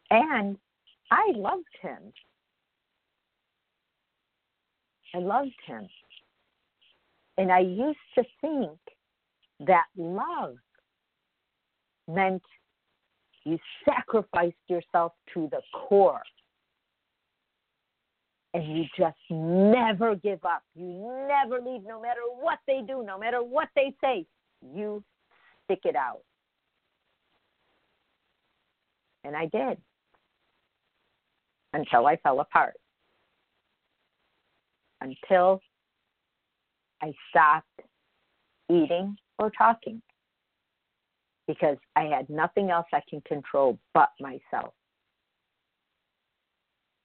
And 0.09 0.57
I 1.11 1.31
loved 1.35 1.65
him. 1.81 2.13
I 5.15 5.19
loved 5.19 5.59
him. 5.65 5.87
And 7.37 7.51
I 7.51 7.59
used 7.59 7.97
to 8.15 8.23
think 8.41 8.77
that 9.61 9.85
love 9.97 10.55
meant 12.07 12.43
you 13.45 13.57
sacrificed 13.85 14.55
yourself 14.67 15.13
to 15.33 15.49
the 15.51 15.61
core. 15.73 16.21
And 18.53 18.77
you 18.77 18.85
just 18.97 19.17
never 19.29 20.15
give 20.15 20.45
up. 20.45 20.63
You 20.75 21.25
never 21.27 21.59
leave, 21.59 21.83
no 21.85 21.99
matter 21.99 22.21
what 22.39 22.59
they 22.67 22.81
do, 22.87 23.03
no 23.03 23.17
matter 23.17 23.43
what 23.43 23.67
they 23.75 23.95
say. 23.99 24.25
You 24.61 25.03
stick 25.65 25.79
it 25.85 25.95
out. 25.95 26.21
And 29.23 29.35
I 29.35 29.47
did 29.47 29.77
until 31.73 32.05
I 32.05 32.17
fell 32.17 32.39
apart. 32.41 32.75
Until 35.01 35.59
I 37.01 37.11
stopped 37.29 37.81
eating 38.69 39.17
or 39.39 39.51
talking 39.57 40.01
because 41.47 41.77
I 41.95 42.03
had 42.03 42.29
nothing 42.29 42.69
else 42.69 42.87
I 42.93 43.01
can 43.09 43.21
control 43.21 43.77
but 43.93 44.09
myself. 44.19 44.73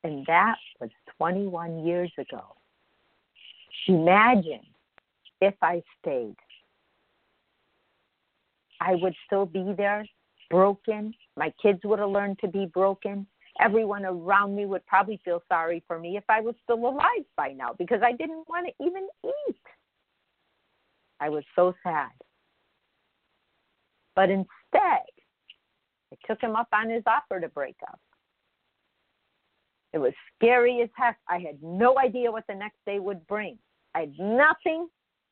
And 0.05 0.24
that 0.27 0.57
was 0.81 0.90
21 1.18 1.85
years 1.85 2.12
ago. 2.18 2.57
Imagine 3.88 4.61
if 5.40 5.55
I 5.62 5.83
stayed. 6.01 6.37
I 8.81 8.94
would 8.94 9.14
still 9.27 9.46
be 9.46 9.74
there, 9.77 10.05
broken. 10.51 11.12
My 11.37 11.53
kids 11.61 11.81
would 11.85 11.98
have 11.98 12.11
learned 12.11 12.38
to 12.40 12.48
be 12.48 12.66
broken. 12.66 13.27
Everyone 13.61 14.05
around 14.05 14.55
me 14.55 14.66
would 14.66 14.87
probably 14.87 15.20
feel 15.24 15.42
sorry 15.48 15.83
for 15.88 15.98
me 15.98 16.16
if 16.16 16.24
I 16.29 16.40
was 16.40 16.55
still 16.62 16.87
alive 16.87 17.24
by 17.37 17.53
now 17.53 17.74
because 17.77 18.01
I 18.05 18.12
didn't 18.12 18.48
want 18.48 18.68
to 18.68 18.85
even 18.85 19.09
eat. 19.24 19.57
I 21.20 21.29
was 21.29 21.42
so 21.57 21.74
sad. 21.83 22.11
But 24.18 24.31
instead, 24.31 24.48
I 26.12 26.16
took 26.26 26.40
him 26.42 26.57
up 26.57 26.66
on 26.72 26.90
his 26.90 27.04
offer 27.07 27.38
to 27.40 27.48
break 27.48 27.76
up. 27.88 28.00
It 29.92 29.98
was 29.98 30.12
scary 30.35 30.83
as 30.83 30.88
heck. 30.96 31.18
I 31.28 31.38
had 31.38 31.62
no 31.62 31.96
idea 32.00 32.33
what 32.33 32.42
the 32.48 32.54
next 32.57 32.78
day 32.85 32.98
would 32.98 33.24
bring. 33.28 33.59
I 33.94 34.00
had 34.00 34.18
nothing. 34.18 34.88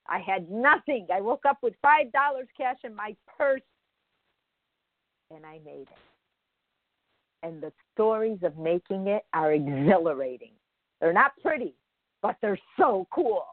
I 0.09 0.21
had 0.21 0.49
nothing. 0.49 1.09
I 1.13 1.21
woke 1.21 1.47
up 1.49 1.59
with 1.65 1.75
$5 1.85 2.13
cash 2.57 2.77
in 2.85 2.95
my 2.95 3.17
purse 3.37 3.61
and 5.35 5.45
I 5.45 5.59
made 5.65 5.89
it. 5.89 5.89
And 7.43 7.61
the 7.61 7.73
stories 7.93 8.39
of 8.45 8.57
making 8.57 9.09
it 9.09 9.25
are 9.33 9.53
exhilarating. 9.53 10.53
They're 11.01 11.13
not 11.13 11.33
pretty, 11.43 11.75
but 12.23 12.37
they're 12.41 12.61
so 12.79 13.09
cool. 13.13 13.47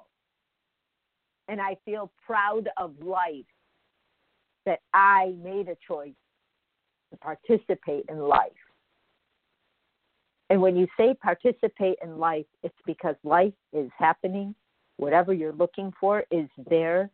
and 1.47 1.59
I 1.59 1.75
feel 1.85 2.11
proud 2.27 2.69
of 2.77 2.93
life 3.01 3.45
that 4.65 4.79
I 4.93 5.35
made 5.43 5.67
a 5.67 5.77
choice 5.87 6.13
to 7.11 7.17
participate 7.17 8.05
in 8.09 8.19
life. 8.19 8.51
And 10.49 10.61
when 10.61 10.75
you 10.75 10.87
say 10.97 11.15
participate 11.15 11.97
in 12.03 12.17
life, 12.17 12.45
it's 12.61 12.75
because 12.85 13.15
life 13.23 13.53
is 13.71 13.89
happening. 13.97 14.53
Whatever 14.97 15.33
you're 15.33 15.53
looking 15.53 15.91
for 15.99 16.23
is 16.31 16.47
there. 16.69 17.09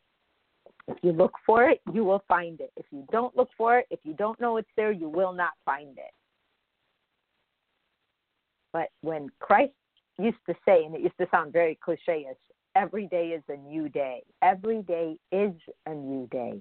If 0.88 0.98
you 1.04 1.12
look 1.12 1.34
for 1.46 1.70
it, 1.70 1.82
you 1.94 2.04
will 2.04 2.24
find 2.28 2.60
it. 2.60 2.72
If 2.76 2.86
you 2.92 3.06
don't 3.12 3.36
look 3.38 3.50
for 3.58 3.78
it, 3.80 3.86
if 3.92 4.00
you 4.04 4.14
don't 4.14 4.40
know 4.42 4.58
it's 4.58 4.70
there, 4.76 4.92
you 4.92 5.08
will 5.08 5.34
not 5.34 5.52
find 5.64 5.98
it. 5.98 6.14
But 8.74 8.90
when 9.02 9.30
Christ 9.40 9.74
used 10.18 10.38
to 10.48 10.56
say, 10.66 10.84
and 10.84 10.96
it 10.96 11.02
used 11.02 11.18
to 11.20 11.28
sound 11.32 11.54
very 11.54 11.78
cliche 11.84 12.28
ish, 12.30 12.38
every 12.76 13.08
day 13.08 13.30
is 13.30 13.44
a 13.50 13.58
new 13.58 13.90
day. 13.90 14.24
Every 14.42 14.82
day 14.84 15.18
is 15.32 15.54
a 15.86 15.94
new 15.94 16.28
day. 16.28 16.60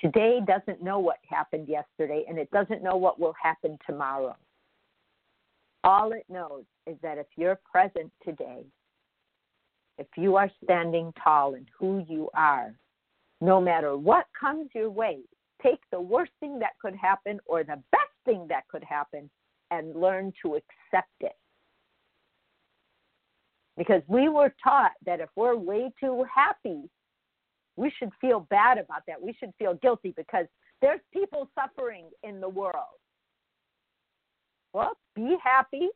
Today 0.00 0.40
doesn't 0.46 0.82
know 0.82 0.98
what 0.98 1.18
happened 1.28 1.68
yesterday, 1.68 2.24
and 2.28 2.38
it 2.38 2.50
doesn't 2.50 2.82
know 2.82 2.96
what 2.96 3.18
will 3.18 3.34
happen 3.42 3.78
tomorrow. 3.86 4.36
All 5.82 6.12
it 6.12 6.24
knows 6.28 6.64
is 6.86 6.96
that 7.02 7.18
if 7.18 7.26
you're 7.36 7.58
present 7.70 8.12
today, 8.24 8.64
if 9.96 10.06
you 10.16 10.36
are 10.36 10.50
standing 10.62 11.12
tall 11.22 11.54
in 11.54 11.66
who 11.78 12.04
you 12.08 12.30
are, 12.34 12.74
no 13.40 13.60
matter 13.60 13.96
what 13.96 14.26
comes 14.38 14.68
your 14.74 14.90
way, 14.90 15.18
take 15.62 15.80
the 15.90 16.00
worst 16.00 16.32
thing 16.38 16.58
that 16.60 16.78
could 16.80 16.94
happen 16.94 17.40
or 17.46 17.64
the 17.64 17.82
best 17.90 18.12
thing 18.24 18.46
that 18.48 18.68
could 18.68 18.84
happen 18.84 19.28
and 19.70 19.96
learn 19.96 20.32
to 20.42 20.54
accept 20.54 21.12
it. 21.20 21.36
Because 23.76 24.02
we 24.08 24.28
were 24.28 24.54
taught 24.62 24.92
that 25.06 25.20
if 25.20 25.28
we're 25.36 25.56
way 25.56 25.90
too 26.00 26.24
happy, 26.32 26.88
we 27.78 27.92
should 27.96 28.10
feel 28.20 28.40
bad 28.50 28.76
about 28.76 29.02
that. 29.06 29.22
We 29.22 29.32
should 29.38 29.52
feel 29.58 29.74
guilty 29.74 30.12
because 30.16 30.46
there's 30.82 31.00
people 31.12 31.48
suffering 31.54 32.10
in 32.24 32.40
the 32.40 32.48
world. 32.48 32.98
Well, 34.72 34.96
be 35.14 35.36
happy, 35.42 35.88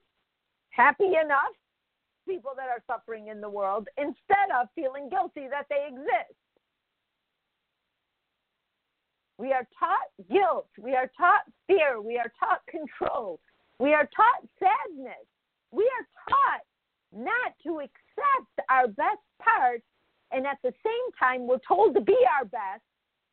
happy 0.71 1.13
enough, 1.23 1.55
people 2.27 2.53
that 2.57 2.69
are 2.69 2.83
suffering 2.87 3.29
in 3.29 3.41
the 3.41 3.51
world, 3.51 3.89
instead 3.99 4.49
of 4.57 4.69
feeling 4.77 5.09
guilty 5.11 5.49
that 5.51 5.67
they 5.69 5.89
exist. 5.89 6.39
We 9.39 9.53
are 9.53 9.67
taught 9.77 10.29
guilt. 10.31 10.69
We 10.79 10.95
are 10.95 11.11
taught 11.19 11.43
fear. 11.67 12.01
We 12.01 12.17
are 12.17 12.33
taught 12.39 12.61
control. 12.69 13.41
We 13.81 13.93
are 13.93 14.09
taught 14.15 14.49
sadness. 14.61 15.27
We 15.73 15.83
are 15.83 16.07
taught 16.29 16.63
not 17.13 17.55
to 17.67 17.81
accept 17.81 18.71
our 18.71 18.87
best 18.87 19.21
parts, 19.43 19.83
and 20.33 20.47
at 20.47 20.59
the 20.63 20.73
same 20.85 21.13
time, 21.19 21.47
we're 21.47 21.59
told 21.67 21.95
to 21.95 22.01
be 22.01 22.17
our 22.39 22.45
best 22.45 22.83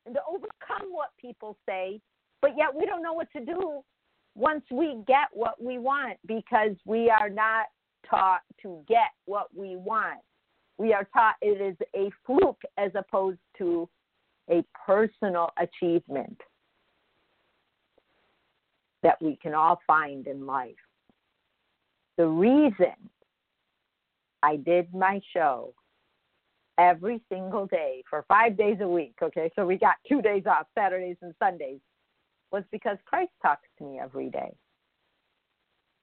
and 0.06 0.16
to 0.16 0.22
overcome 0.28 0.92
what 0.92 1.10
people 1.20 1.58
say, 1.68 2.00
but 2.42 2.52
yet 2.58 2.74
we 2.74 2.86
don't 2.86 3.04
know 3.04 3.14
what 3.14 3.32
to 3.36 3.44
do 3.44 3.82
once 4.36 4.64
we 4.72 5.02
get 5.08 5.28
what 5.34 5.62
we 5.62 5.78
want 5.78 6.18
because 6.26 6.76
we 6.86 7.10
are 7.10 7.30
not 7.30 7.68
taught 8.10 8.42
to 8.62 8.84
get 8.88 9.12
what 9.26 9.48
we 9.56 9.76
want. 9.76 10.20
We 10.78 10.94
are 10.94 11.08
taught 11.14 11.36
it 11.42 11.62
is 11.62 11.76
a 11.96 12.10
fluke 12.26 12.62
as 12.78 12.92
opposed 12.96 13.40
to 13.58 13.90
a 14.50 14.64
personal 14.86 15.50
achievement 15.58 16.40
that 19.04 19.22
we 19.22 19.38
can 19.42 19.54
all 19.54 19.80
find 19.86 20.28
in 20.28 20.46
life. 20.46 20.76
The 22.18 22.28
reason 22.28 22.96
I 24.44 24.58
did 24.58 24.94
my 24.94 25.22
show 25.34 25.74
every 26.80 27.22
single 27.32 27.68
day 27.68 28.02
for 28.10 28.26
five 28.28 28.58
days 28.58 28.78
a 28.82 28.88
week, 28.88 29.16
okay, 29.22 29.52
so 29.56 29.66
we 29.66 29.78
got 29.78 29.96
two 30.08 30.22
days 30.22 30.44
off, 30.48 30.66
Saturdays 30.78 31.18
and 31.22 31.34
Sundays, 31.38 31.82
was 32.52 32.64
because 32.72 32.98
Christ 33.06 33.32
talks 33.42 33.68
to 33.78 33.84
me 33.84 34.00
every 34.00 34.30
day. 34.30 34.56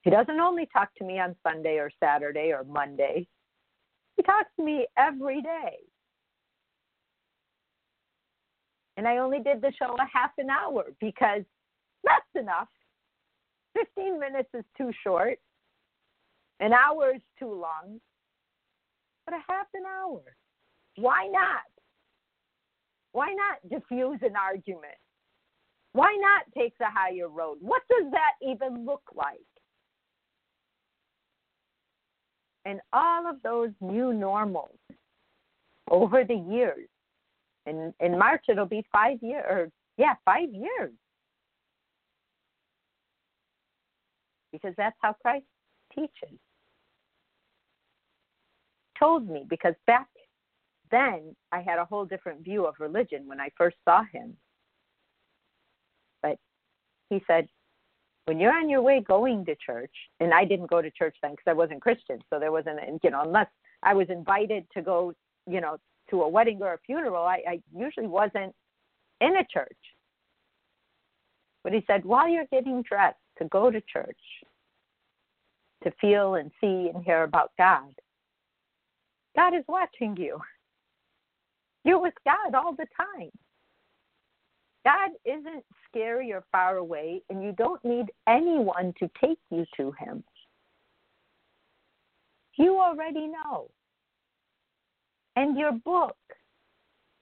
He 0.03 0.11
doesn't 0.11 0.39
only 0.39 0.69
talk 0.71 0.89
to 0.99 1.03
me 1.03 1.19
on 1.19 1.35
Sunday 1.45 1.77
or 1.79 1.89
Saturday 2.01 2.53
or 2.53 2.63
Monday, 2.63 3.27
he 4.15 4.23
talks 4.23 4.49
to 4.57 4.63
me 4.63 4.87
every 4.97 5.41
day. 5.41 5.77
And 8.97 9.07
I 9.07 9.17
only 9.17 9.39
did 9.39 9.61
the 9.61 9.71
show 9.77 9.95
a 9.99 10.07
half 10.11 10.31
an 10.37 10.49
hour 10.49 10.85
because 10.99 11.43
that's 12.03 12.25
enough. 12.35 12.67
15 13.95 14.19
minutes 14.19 14.49
is 14.55 14.65
too 14.75 14.91
short, 15.03 15.37
an 16.59 16.73
hour 16.73 17.13
is 17.13 17.21
too 17.37 17.53
long, 17.53 17.99
but 19.25 19.35
a 19.35 19.41
half 19.47 19.67
an 19.75 19.83
hour. 19.85 20.21
Why 20.97 21.27
not? 21.31 21.61
Why 23.11 23.33
not 23.33 23.69
diffuse 23.69 24.19
an 24.21 24.35
argument? 24.35 24.97
Why 25.93 26.15
not 26.19 26.43
take 26.55 26.77
the 26.77 26.85
higher 26.87 27.29
road? 27.29 27.57
What 27.61 27.81
does 27.89 28.11
that 28.11 28.33
even 28.41 28.85
look 28.85 29.03
like? 29.15 29.37
And 32.65 32.81
all 32.91 33.29
of 33.29 33.41
those 33.43 33.69
new 33.79 34.13
normals 34.13 34.77
over 35.89 36.23
the 36.23 36.35
years, 36.35 36.89
in, 37.65 37.93
in 37.99 38.17
March 38.17 38.45
it'll 38.49 38.65
be 38.65 38.85
five 38.91 39.17
years, 39.21 39.45
or 39.49 39.69
yeah, 39.97 40.15
five 40.25 40.49
years. 40.51 40.91
Because 44.51 44.73
that's 44.77 44.97
how 45.01 45.13
Christ 45.21 45.45
teaches. 45.93 46.37
Told 48.99 49.29
me, 49.29 49.45
because 49.47 49.75
back 49.85 50.07
then 50.91 51.35
I 51.51 51.61
had 51.61 51.79
a 51.79 51.85
whole 51.85 52.05
different 52.05 52.43
view 52.43 52.65
of 52.65 52.75
religion 52.79 53.27
when 53.27 53.39
I 53.39 53.49
first 53.57 53.77
saw 53.85 54.03
him. 54.11 54.35
But 56.21 56.37
he 57.09 57.23
said, 57.27 57.47
when 58.25 58.39
you're 58.39 58.53
on 58.53 58.69
your 58.69 58.81
way 58.81 58.99
going 58.99 59.45
to 59.45 59.55
church, 59.55 59.93
and 60.19 60.33
I 60.33 60.43
didn't 60.43 60.69
go 60.69 60.81
to 60.81 60.91
church 60.91 61.15
then 61.21 61.31
because 61.31 61.49
I 61.49 61.53
wasn't 61.53 61.81
Christian, 61.81 62.19
so 62.29 62.39
there 62.39 62.51
wasn't, 62.51 62.79
you 63.01 63.09
know, 63.09 63.21
unless 63.21 63.47
I 63.83 63.93
was 63.93 64.09
invited 64.09 64.65
to 64.73 64.81
go, 64.81 65.13
you 65.49 65.61
know, 65.61 65.77
to 66.09 66.23
a 66.23 66.27
wedding 66.27 66.59
or 66.61 66.73
a 66.73 66.79
funeral, 66.85 67.23
I, 67.23 67.41
I 67.47 67.61
usually 67.73 68.07
wasn't 68.07 68.53
in 69.21 69.37
a 69.37 69.45
church. 69.51 69.77
But 71.63 71.73
he 71.73 71.83
said, 71.87 72.05
while 72.05 72.27
you're 72.27 72.45
getting 72.51 72.81
dressed 72.81 73.17
to 73.39 73.45
go 73.45 73.71
to 73.71 73.81
church, 73.81 74.19
to 75.83 75.91
feel 76.01 76.35
and 76.35 76.51
see 76.59 76.89
and 76.93 77.03
hear 77.03 77.23
about 77.23 77.51
God, 77.57 77.93
God 79.35 79.53
is 79.55 79.63
watching 79.67 80.17
you. 80.17 80.39
You're 81.87 82.01
with 82.01 82.15
God 82.25 82.53
all 82.53 82.73
the 82.73 82.85
time. 82.97 83.31
God 84.83 85.11
isn't 85.23 85.63
scary 85.87 86.33
or 86.33 86.43
far 86.51 86.77
away, 86.77 87.21
and 87.29 87.41
you 87.41 87.53
don't 87.53 87.83
need 87.85 88.07
anyone 88.27 88.93
to 88.99 89.09
take 89.23 89.39
you 89.49 89.65
to 89.77 89.93
Him. 89.93 90.21
You 92.57 92.77
already 92.77 93.27
know. 93.27 93.69
And 95.37 95.57
your 95.57 95.71
book, 95.71 96.17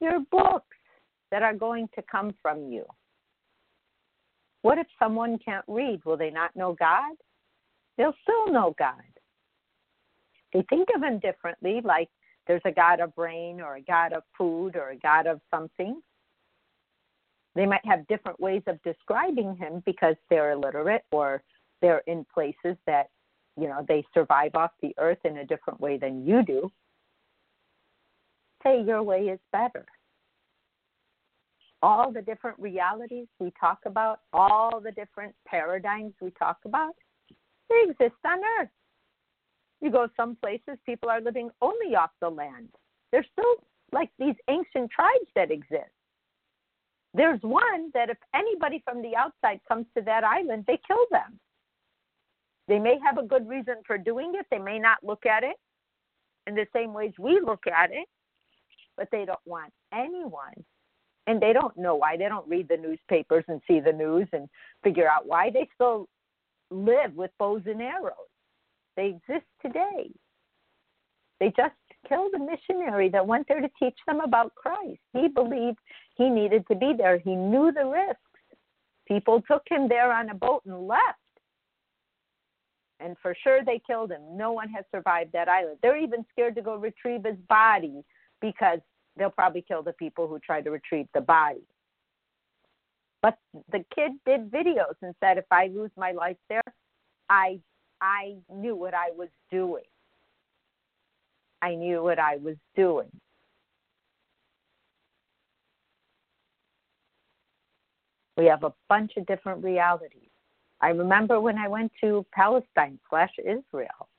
your 0.02 0.22
books 0.32 0.78
that 1.30 1.44
are 1.44 1.54
going 1.54 1.88
to 1.94 2.04
come 2.12 2.34
from 2.42 2.72
you. 2.72 2.86
What 4.64 4.80
if 4.80 4.88
someone 4.98 5.38
can't 5.46 5.66
read? 5.68 6.00
Will 6.06 6.18
they 6.18 6.32
not 6.32 6.56
know 6.56 6.76
God? 6.80 7.14
They'll 8.00 8.16
still 8.24 8.52
know 8.52 8.74
God. 8.80 8.96
They 10.54 10.66
think 10.70 10.90
of 10.96 11.04
Him 11.04 11.20
differently, 11.20 11.82
like 11.84 12.10
there's 12.48 12.62
a 12.66 12.72
god 12.72 13.00
of 13.00 13.12
rain 13.18 13.62
or 13.62 13.76
a 13.76 13.82
god 13.82 14.14
of 14.14 14.24
food 14.38 14.76
or 14.76 14.90
a 14.90 14.98
god 14.98 15.28
of 15.28 15.40
something. 15.52 16.02
They 17.56 17.66
might 17.66 17.86
have 17.86 18.08
different 18.08 18.40
ways 18.40 18.62
of 18.68 18.82
describing 18.84 19.56
him 19.56 19.82
because 19.86 20.16
they're 20.30 20.52
illiterate 20.52 21.04
or 21.12 21.42
they're 21.82 22.04
in 22.06 22.26
places 22.34 22.78
that, 22.86 23.10
you 23.58 23.68
know, 23.68 23.86
they 23.88 24.04
survive 24.14 24.56
off 24.56 24.72
the 24.82 24.94
earth 24.98 25.20
in 25.24 25.38
a 25.38 25.46
different 25.46 25.80
way 25.80 25.98
than 25.98 26.26
you 26.26 26.44
do. 26.44 26.72
Say 28.64 28.82
your 28.82 29.04
way 29.04 29.28
is 29.28 29.40
better. 29.52 29.86
All 31.82 32.12
the 32.12 32.22
different 32.22 32.60
realities 32.60 33.28
we 33.40 33.54
talk 33.60 33.80
about, 33.86 34.22
all 34.34 34.82
the 34.82 34.92
different 34.92 35.34
paradigms 35.48 36.14
we 36.20 36.32
talk 36.32 36.58
about, 36.66 36.96
they 37.70 37.84
exist 37.90 38.16
on 38.26 38.40
earth. 38.60 38.70
You 39.82 39.92
go 39.92 40.08
some 40.16 40.38
places, 40.42 40.78
people 40.86 41.10
are 41.10 41.22
living 41.22 41.50
only 41.62 41.96
off 41.96 42.12
the 42.22 42.30
land. 42.30 42.70
There's 43.12 43.28
still 43.32 43.64
like 43.92 44.10
these 44.18 44.36
ancient 44.50 44.92
tribes 44.92 45.30
that 45.36 45.52
exist. 45.52 45.92
There's 47.14 47.40
one 47.42 47.92
that 47.94 48.10
if 48.10 48.18
anybody 48.34 48.82
from 48.84 49.02
the 49.02 49.16
outside 49.16 49.62
comes 49.68 49.86
to 49.96 50.04
that 50.04 50.24
island, 50.24 50.66
they 50.68 50.80
kill 50.86 51.06
them. 51.12 51.40
They 52.68 52.80
may 52.80 52.98
have 53.06 53.18
a 53.18 53.28
good 53.28 53.48
reason 53.48 53.76
for 53.86 53.98
doing 53.98 54.34
it. 54.36 54.46
They 54.52 54.58
may 54.58 54.80
not 54.80 54.98
look 55.04 55.26
at 55.26 55.44
it 55.44 55.56
in 56.48 56.56
the 56.56 56.66
same 56.74 56.94
ways 56.94 57.14
we 57.18 57.40
look 57.40 57.64
at 57.68 57.92
it, 57.92 58.08
but 58.98 59.08
they 59.12 59.24
don't 59.26 59.40
want 59.46 59.72
anyone. 59.94 60.66
And 61.28 61.42
they 61.42 61.54
don't 61.54 61.76
know 61.78 61.96
why. 61.96 62.18
They 62.18 62.28
don't 62.28 62.48
read 62.48 62.68
the 62.68 62.78
newspapers 62.78 63.46
and 63.48 63.62
see 63.68 63.80
the 63.80 63.92
news 63.92 64.28
and 64.34 64.48
figure 64.84 65.10
out 65.10 65.26
why. 65.26 65.50
They 65.50 65.68
still 65.74 66.08
live 66.70 67.16
with 67.16 67.32
bows 67.40 67.62
and 67.66 67.82
arrows. 67.82 68.14
They 68.96 69.08
exist 69.08 69.46
today. 69.62 70.10
They 71.40 71.52
just 71.56 71.76
killed 72.08 72.34
a 72.36 72.40
missionary 72.40 73.10
that 73.10 73.26
went 73.26 73.48
there 73.48 73.60
to 73.60 73.70
teach 73.80 73.98
them 74.08 74.22
about 74.22 74.56
Christ. 74.56 75.00
He 75.14 75.28
believed 75.28 75.80
he 76.16 76.30
needed 76.30 76.66
to 76.68 76.76
be 76.76 76.94
there. 76.98 77.18
He 77.18 77.36
knew 77.36 77.72
the 77.72 77.86
risks. 77.86 78.20
People 79.08 79.42
took 79.42 79.64
him 79.70 79.88
there 79.88 80.12
on 80.12 80.30
a 80.30 80.36
boat 80.36 80.64
and 80.66 80.88
left. 80.88 81.20
And 83.00 83.18
for 83.22 83.36
sure 83.44 83.64
they 83.64 83.82
killed 83.86 84.12
him. 84.12 84.22
No 84.38 84.54
one 84.54 84.70
has 84.70 84.86
survived 84.94 85.34
that 85.34 85.50
island. 85.50 85.78
They're 85.82 85.98
even 85.98 86.26
scared 86.32 86.56
to 86.56 86.62
go 86.62 86.76
retrieve 86.76 87.26
his 87.26 87.36
body 87.50 88.04
because 88.42 88.80
they'll 89.18 89.30
probably 89.30 89.62
kill 89.68 89.84
the 89.84 89.94
people 89.94 90.28
who 90.28 90.40
try 90.40 90.62
to 90.62 90.72
retrieve 90.72 91.08
the 91.14 91.22
body. 91.22 91.64
But 93.22 93.38
the 93.72 93.84
kid 93.94 94.12
did 94.26 94.52
videos 94.52 94.96
and 95.02 95.14
said, 95.20 95.38
if 95.38 95.46
I 95.52 95.68
lose 95.68 95.92
my 95.98 96.12
life 96.12 96.38
there, 96.48 96.62
I 97.30 97.60
I 98.02 98.36
knew 98.52 98.76
what 98.76 98.94
I 98.94 99.12
was 99.18 99.30
doing. 99.52 99.84
I 101.62 101.76
knew 101.76 102.04
what 102.04 102.20
I 102.20 102.38
was 102.38 102.56
doing. 102.76 103.10
We 108.38 108.46
have 108.46 108.64
a 108.64 108.74
bunch 108.90 109.14
of 109.18 109.26
different 109.26 109.64
realities. 109.64 110.30
I 110.82 110.90
remember 110.90 111.40
when 111.40 111.58
I 111.58 111.68
went 111.68 111.92
to 112.02 112.26
Palestine 112.34 113.00
slash 113.10 113.32
Israel 113.40 114.10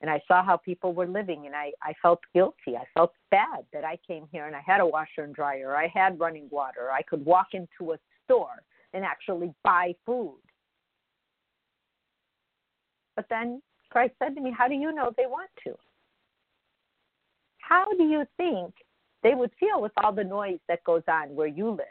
and 0.00 0.10
I 0.10 0.22
saw 0.26 0.42
how 0.42 0.56
people 0.56 0.94
were 0.94 1.06
living 1.06 1.46
and 1.46 1.54
I, 1.54 1.72
I 1.82 1.94
felt 2.00 2.20
guilty. 2.32 2.76
I 2.76 2.84
felt 2.94 3.12
bad 3.30 3.64
that 3.72 3.84
I 3.84 3.98
came 4.06 4.26
here 4.32 4.46
and 4.46 4.56
I 4.56 4.62
had 4.64 4.80
a 4.80 4.86
washer 4.86 5.24
and 5.24 5.34
dryer, 5.34 5.76
I 5.76 5.88
had 5.88 6.18
running 6.18 6.48
water, 6.50 6.90
I 6.92 7.02
could 7.02 7.24
walk 7.24 7.48
into 7.52 7.92
a 7.92 7.98
store 8.24 8.62
and 8.94 9.04
actually 9.04 9.52
buy 9.62 9.94
food. 10.06 10.38
But 13.20 13.26
then 13.28 13.60
Christ 13.90 14.14
said 14.18 14.34
to 14.34 14.40
me, 14.40 14.50
How 14.50 14.66
do 14.66 14.74
you 14.74 14.92
know 14.92 15.12
they 15.14 15.26
want 15.26 15.50
to? 15.64 15.74
How 17.58 17.84
do 17.98 18.04
you 18.04 18.24
think 18.38 18.72
they 19.22 19.34
would 19.34 19.50
feel 19.60 19.82
with 19.82 19.92
all 19.98 20.10
the 20.10 20.24
noise 20.24 20.58
that 20.68 20.82
goes 20.84 21.02
on 21.06 21.34
where 21.34 21.46
you 21.46 21.68
live? 21.68 21.86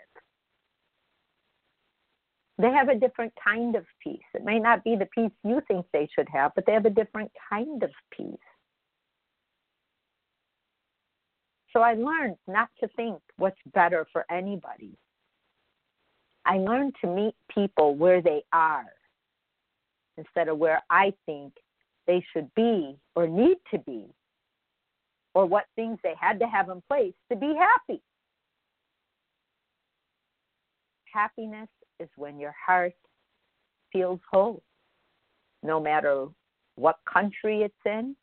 They 2.57 2.71
have 2.71 2.89
a 2.89 2.95
different 2.95 3.31
kind 3.41 3.75
of 3.75 3.85
peace. 4.03 4.25
It 4.33 4.43
may 4.43 4.57
not 4.57 4.83
be 4.83 4.95
the 4.95 5.07
peace 5.13 5.29
you 5.43 5.61
think 5.67 5.85
they 5.93 6.09
should 6.15 6.27
have, 6.33 6.51
but 6.55 6.65
they 6.65 6.73
have 6.73 6.87
a 6.87 6.89
different 6.89 7.31
kind 7.47 7.83
of 7.83 7.91
peace. 8.09 8.35
So 11.73 11.81
I 11.81 11.93
learned 11.93 12.37
not 12.47 12.69
to 12.79 12.89
think 12.95 13.19
what's 13.37 13.59
better 13.75 14.07
for 14.11 14.25
anybody. 14.31 14.97
I 16.43 16.57
learned 16.57 16.95
to 17.01 17.07
meet 17.07 17.35
people 17.53 17.93
where 17.93 18.19
they 18.19 18.41
are 18.51 18.87
instead 20.19 20.49
of 20.49 20.57
where 20.57 20.81
I 20.89 21.13
think 21.25 21.53
they 22.05 22.23
should 22.33 22.53
be 22.53 22.97
or 23.15 23.27
need 23.27 23.57
to 23.71 23.79
be, 23.79 24.05
or 25.33 25.45
what 25.45 25.65
things 25.75 25.97
they 26.03 26.13
had 26.19 26.39
to 26.39 26.47
have 26.47 26.69
in 26.69 26.81
place 26.89 27.13
to 27.31 27.37
be 27.37 27.55
happy. 27.55 28.01
Happiness 31.11 31.69
is 31.99 32.09
when 32.15 32.39
your 32.39 32.53
heart 32.65 32.93
feels 33.93 34.19
whole, 34.31 34.61
no 35.63 35.79
matter 35.79 36.27
what 36.75 36.97
country 37.11 37.61
it's 37.61 37.73
in, 37.85 38.15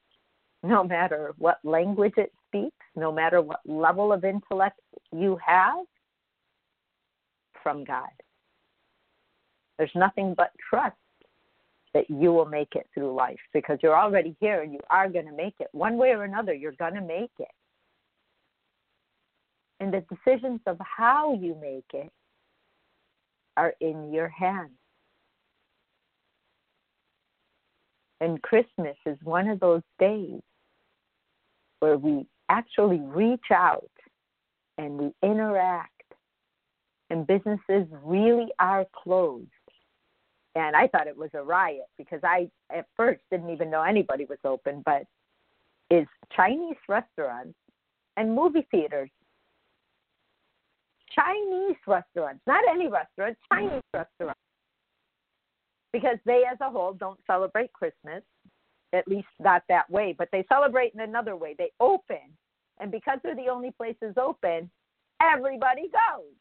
no 0.63 0.83
matter 0.85 1.35
what 1.39 1.59
language 1.65 2.15
it 2.17 2.33
speaks, 2.47 2.87
no 2.95 3.13
matter 3.13 3.41
what 3.41 3.61
level 3.67 4.13
of 4.13 4.25
intellect 4.25 4.81
you 5.13 5.39
have 5.45 5.85
from 7.63 7.85
God. 7.85 8.09
There's 9.79 9.91
nothing 9.95 10.35
but 10.37 10.51
trust 10.71 10.97
that 11.97 12.11
you 12.11 12.31
will 12.31 12.45
make 12.45 12.75
it 12.75 12.87
through 12.93 13.15
life 13.15 13.39
because 13.55 13.79
you're 13.83 13.99
already 13.99 14.37
here 14.39 14.61
and 14.61 14.71
you 14.71 14.79
are 14.91 15.09
going 15.09 15.25
to 15.25 15.33
make 15.33 15.55
it. 15.61 15.69
One 15.73 15.97
way 15.97 16.11
or 16.11 16.25
another, 16.25 16.53
you're 16.53 16.73
going 16.73 16.93
to 16.93 17.01
make 17.01 17.31
it. 17.39 17.49
And 19.81 19.95
the 19.95 20.05
decisions 20.15 20.61
of 20.67 20.77
how 20.81 21.33
you 21.33 21.57
make 21.59 21.87
it 21.95 22.13
are 23.57 23.73
in 23.81 24.13
your 24.13 24.29
hands. 24.29 24.73
And 28.21 28.43
Christmas 28.43 28.97
is 29.07 29.17
one 29.23 29.49
of 29.49 29.59
those 29.61 29.83
days 29.99 30.43
where 31.81 31.97
we 31.97 32.27
actually 32.51 33.01
reach 33.01 33.51
out 33.51 33.91
and 34.77 34.99
we 34.99 35.13
interact, 35.23 35.93
and 37.09 37.27
businesses 37.27 37.87
really 38.05 38.49
are 38.59 38.85
closed. 38.93 39.49
And 40.57 40.75
I 40.75 40.89
thought 40.89 41.07
it 41.07 41.17
was 41.17 41.31
a 41.35 41.43
riot 41.43 41.87
because 41.97 42.21
I, 42.25 42.51
at 42.75 42.87
first, 42.97 43.21
didn't 43.31 43.51
even 43.51 43.71
know 43.71 43.83
anybody 43.83 44.25
was 44.25 44.39
open, 44.45 44.83
but 44.85 45.05
is 45.91 46.09
Chinese 46.35 46.77
restaurants 46.89 47.55
and 48.17 48.35
movie 48.35 48.67
theaters 48.73 49.11
Chinese 51.17 51.77
restaurants, 51.87 52.41
not 52.47 52.63
any 52.69 52.89
restaurant, 52.89 53.37
Chinese 53.53 53.83
restaurants. 53.93 54.41
Because 55.93 56.19
they 56.27 56.43
as 56.51 56.59
a 56.61 56.71
whole 56.71 56.93
don't 56.93 57.19
celebrate 57.27 57.73
Christmas, 57.73 58.23
at 58.93 59.09
least 59.09 59.29
not 59.41 59.63
that 59.69 59.89
way, 59.91 60.15
but 60.17 60.29
they 60.31 60.45
celebrate 60.49 60.93
in 60.95 61.01
another 61.01 61.37
way. 61.37 61.55
They 61.57 61.71
open, 61.81 62.37
and 62.79 62.91
because 62.91 63.19
they're 63.23 63.35
the 63.35 63.49
only 63.49 63.71
places 63.71 64.15
open, 64.21 64.71
everybody 65.23 65.83
goes. 65.83 66.37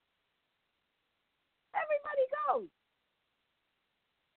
Everybody 1.73 2.25
goes. 2.47 2.67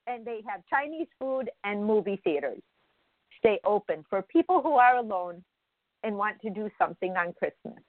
And 0.08 0.24
they 0.24 0.40
have 0.48 0.62
Chinese 0.70 1.08
food 1.18 1.50
and 1.64 1.84
movie 1.84 2.20
theaters 2.24 2.60
stay 3.38 3.60
open 3.64 4.04
for 4.08 4.22
people 4.22 4.62
who 4.62 4.72
are 4.72 4.96
alone 4.96 5.44
and 6.02 6.16
want 6.16 6.40
to 6.42 6.50
do 6.50 6.70
something 6.78 7.16
on 7.16 7.32
Christmas. 7.34 7.82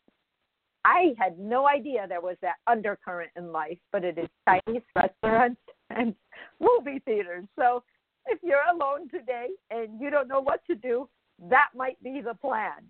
I 0.85 1.13
had 1.17 1.37
no 1.37 1.67
idea 1.67 2.05
there 2.07 2.21
was 2.21 2.37
that 2.41 2.55
undercurrent 2.67 3.31
in 3.35 3.51
life, 3.51 3.77
but 3.91 4.03
it 4.03 4.17
is 4.17 4.27
Chinese 4.47 4.83
restaurants 4.95 5.61
and 5.89 6.15
movie 6.59 6.99
theaters. 7.05 7.45
So 7.57 7.83
if 8.25 8.39
you're 8.43 8.67
alone 8.71 9.09
today 9.09 9.47
and 9.71 9.99
you 9.99 10.09
don't 10.09 10.27
know 10.27 10.41
what 10.41 10.61
to 10.67 10.75
do, 10.75 11.09
that 11.49 11.69
might 11.75 12.01
be 12.03 12.21
the 12.21 12.33
plan. 12.33 12.83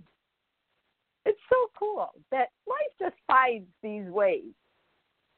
It's 1.25 1.39
so 1.49 1.67
cool 1.77 2.09
that 2.31 2.49
life 2.67 2.93
just 2.99 3.15
finds 3.27 3.67
these 3.83 4.09
ways. 4.09 4.53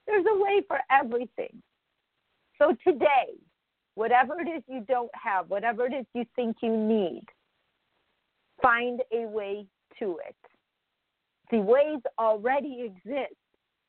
There's 0.08 0.25
a 0.30 0.39
way 0.39 0.62
for 0.67 0.80
everything. 0.91 1.62
So 2.58 2.75
today, 2.86 3.38
whatever 3.95 4.39
it 4.39 4.47
is 4.47 4.63
you 4.67 4.86
don't 4.88 5.12
have, 5.13 5.49
whatever 5.49 5.86
it 5.86 5.93
is 5.93 6.06
you 6.13 6.25
think 6.36 6.58
you 6.62 6.75
need, 6.75 7.25
find 8.62 9.01
a 9.12 9.25
way 9.27 9.65
to 9.99 10.19
it. 10.27 10.36
The 11.51 11.60
ways 11.60 11.99
already 12.17 12.82
exist. 12.86 13.36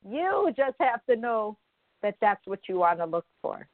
You 0.07 0.53
just 0.55 0.75
have 0.79 1.05
to 1.09 1.15
know 1.15 1.57
that 2.01 2.15
that's 2.19 2.45
what 2.45 2.59
you 2.67 2.79
want 2.79 2.99
to 2.99 3.05
look 3.05 3.25
for. 3.41 3.67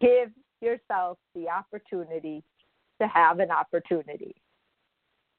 Give 0.00 0.30
yourself 0.60 1.18
the 1.34 1.48
opportunity 1.48 2.44
to 3.00 3.08
have 3.08 3.40
an 3.40 3.50
opportunity. 3.50 4.34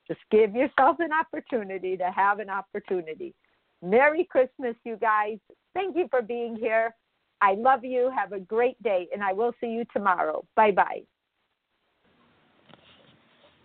Just 0.07 0.19
give 0.29 0.53
yourself 0.53 0.97
an 0.99 1.11
opportunity 1.13 1.95
to 1.95 2.11
have 2.11 2.39
an 2.39 2.49
opportunity. 2.49 3.33
Merry 3.81 4.25
Christmas, 4.29 4.75
you 4.83 4.97
guys. 4.97 5.37
Thank 5.73 5.95
you 5.95 6.07
for 6.09 6.21
being 6.21 6.57
here. 6.57 6.93
I 7.43 7.55
love 7.55 7.83
you. 7.83 8.09
Have 8.17 8.31
a 8.31 8.39
great 8.39 8.81
day, 8.81 9.09
and 9.13 9.21
I 9.21 9.33
will 9.33 9.51
see 9.59 9.67
you 9.67 9.83
tomorrow. 9.91 10.45
Bye 10.55 10.71
bye. 10.71 11.01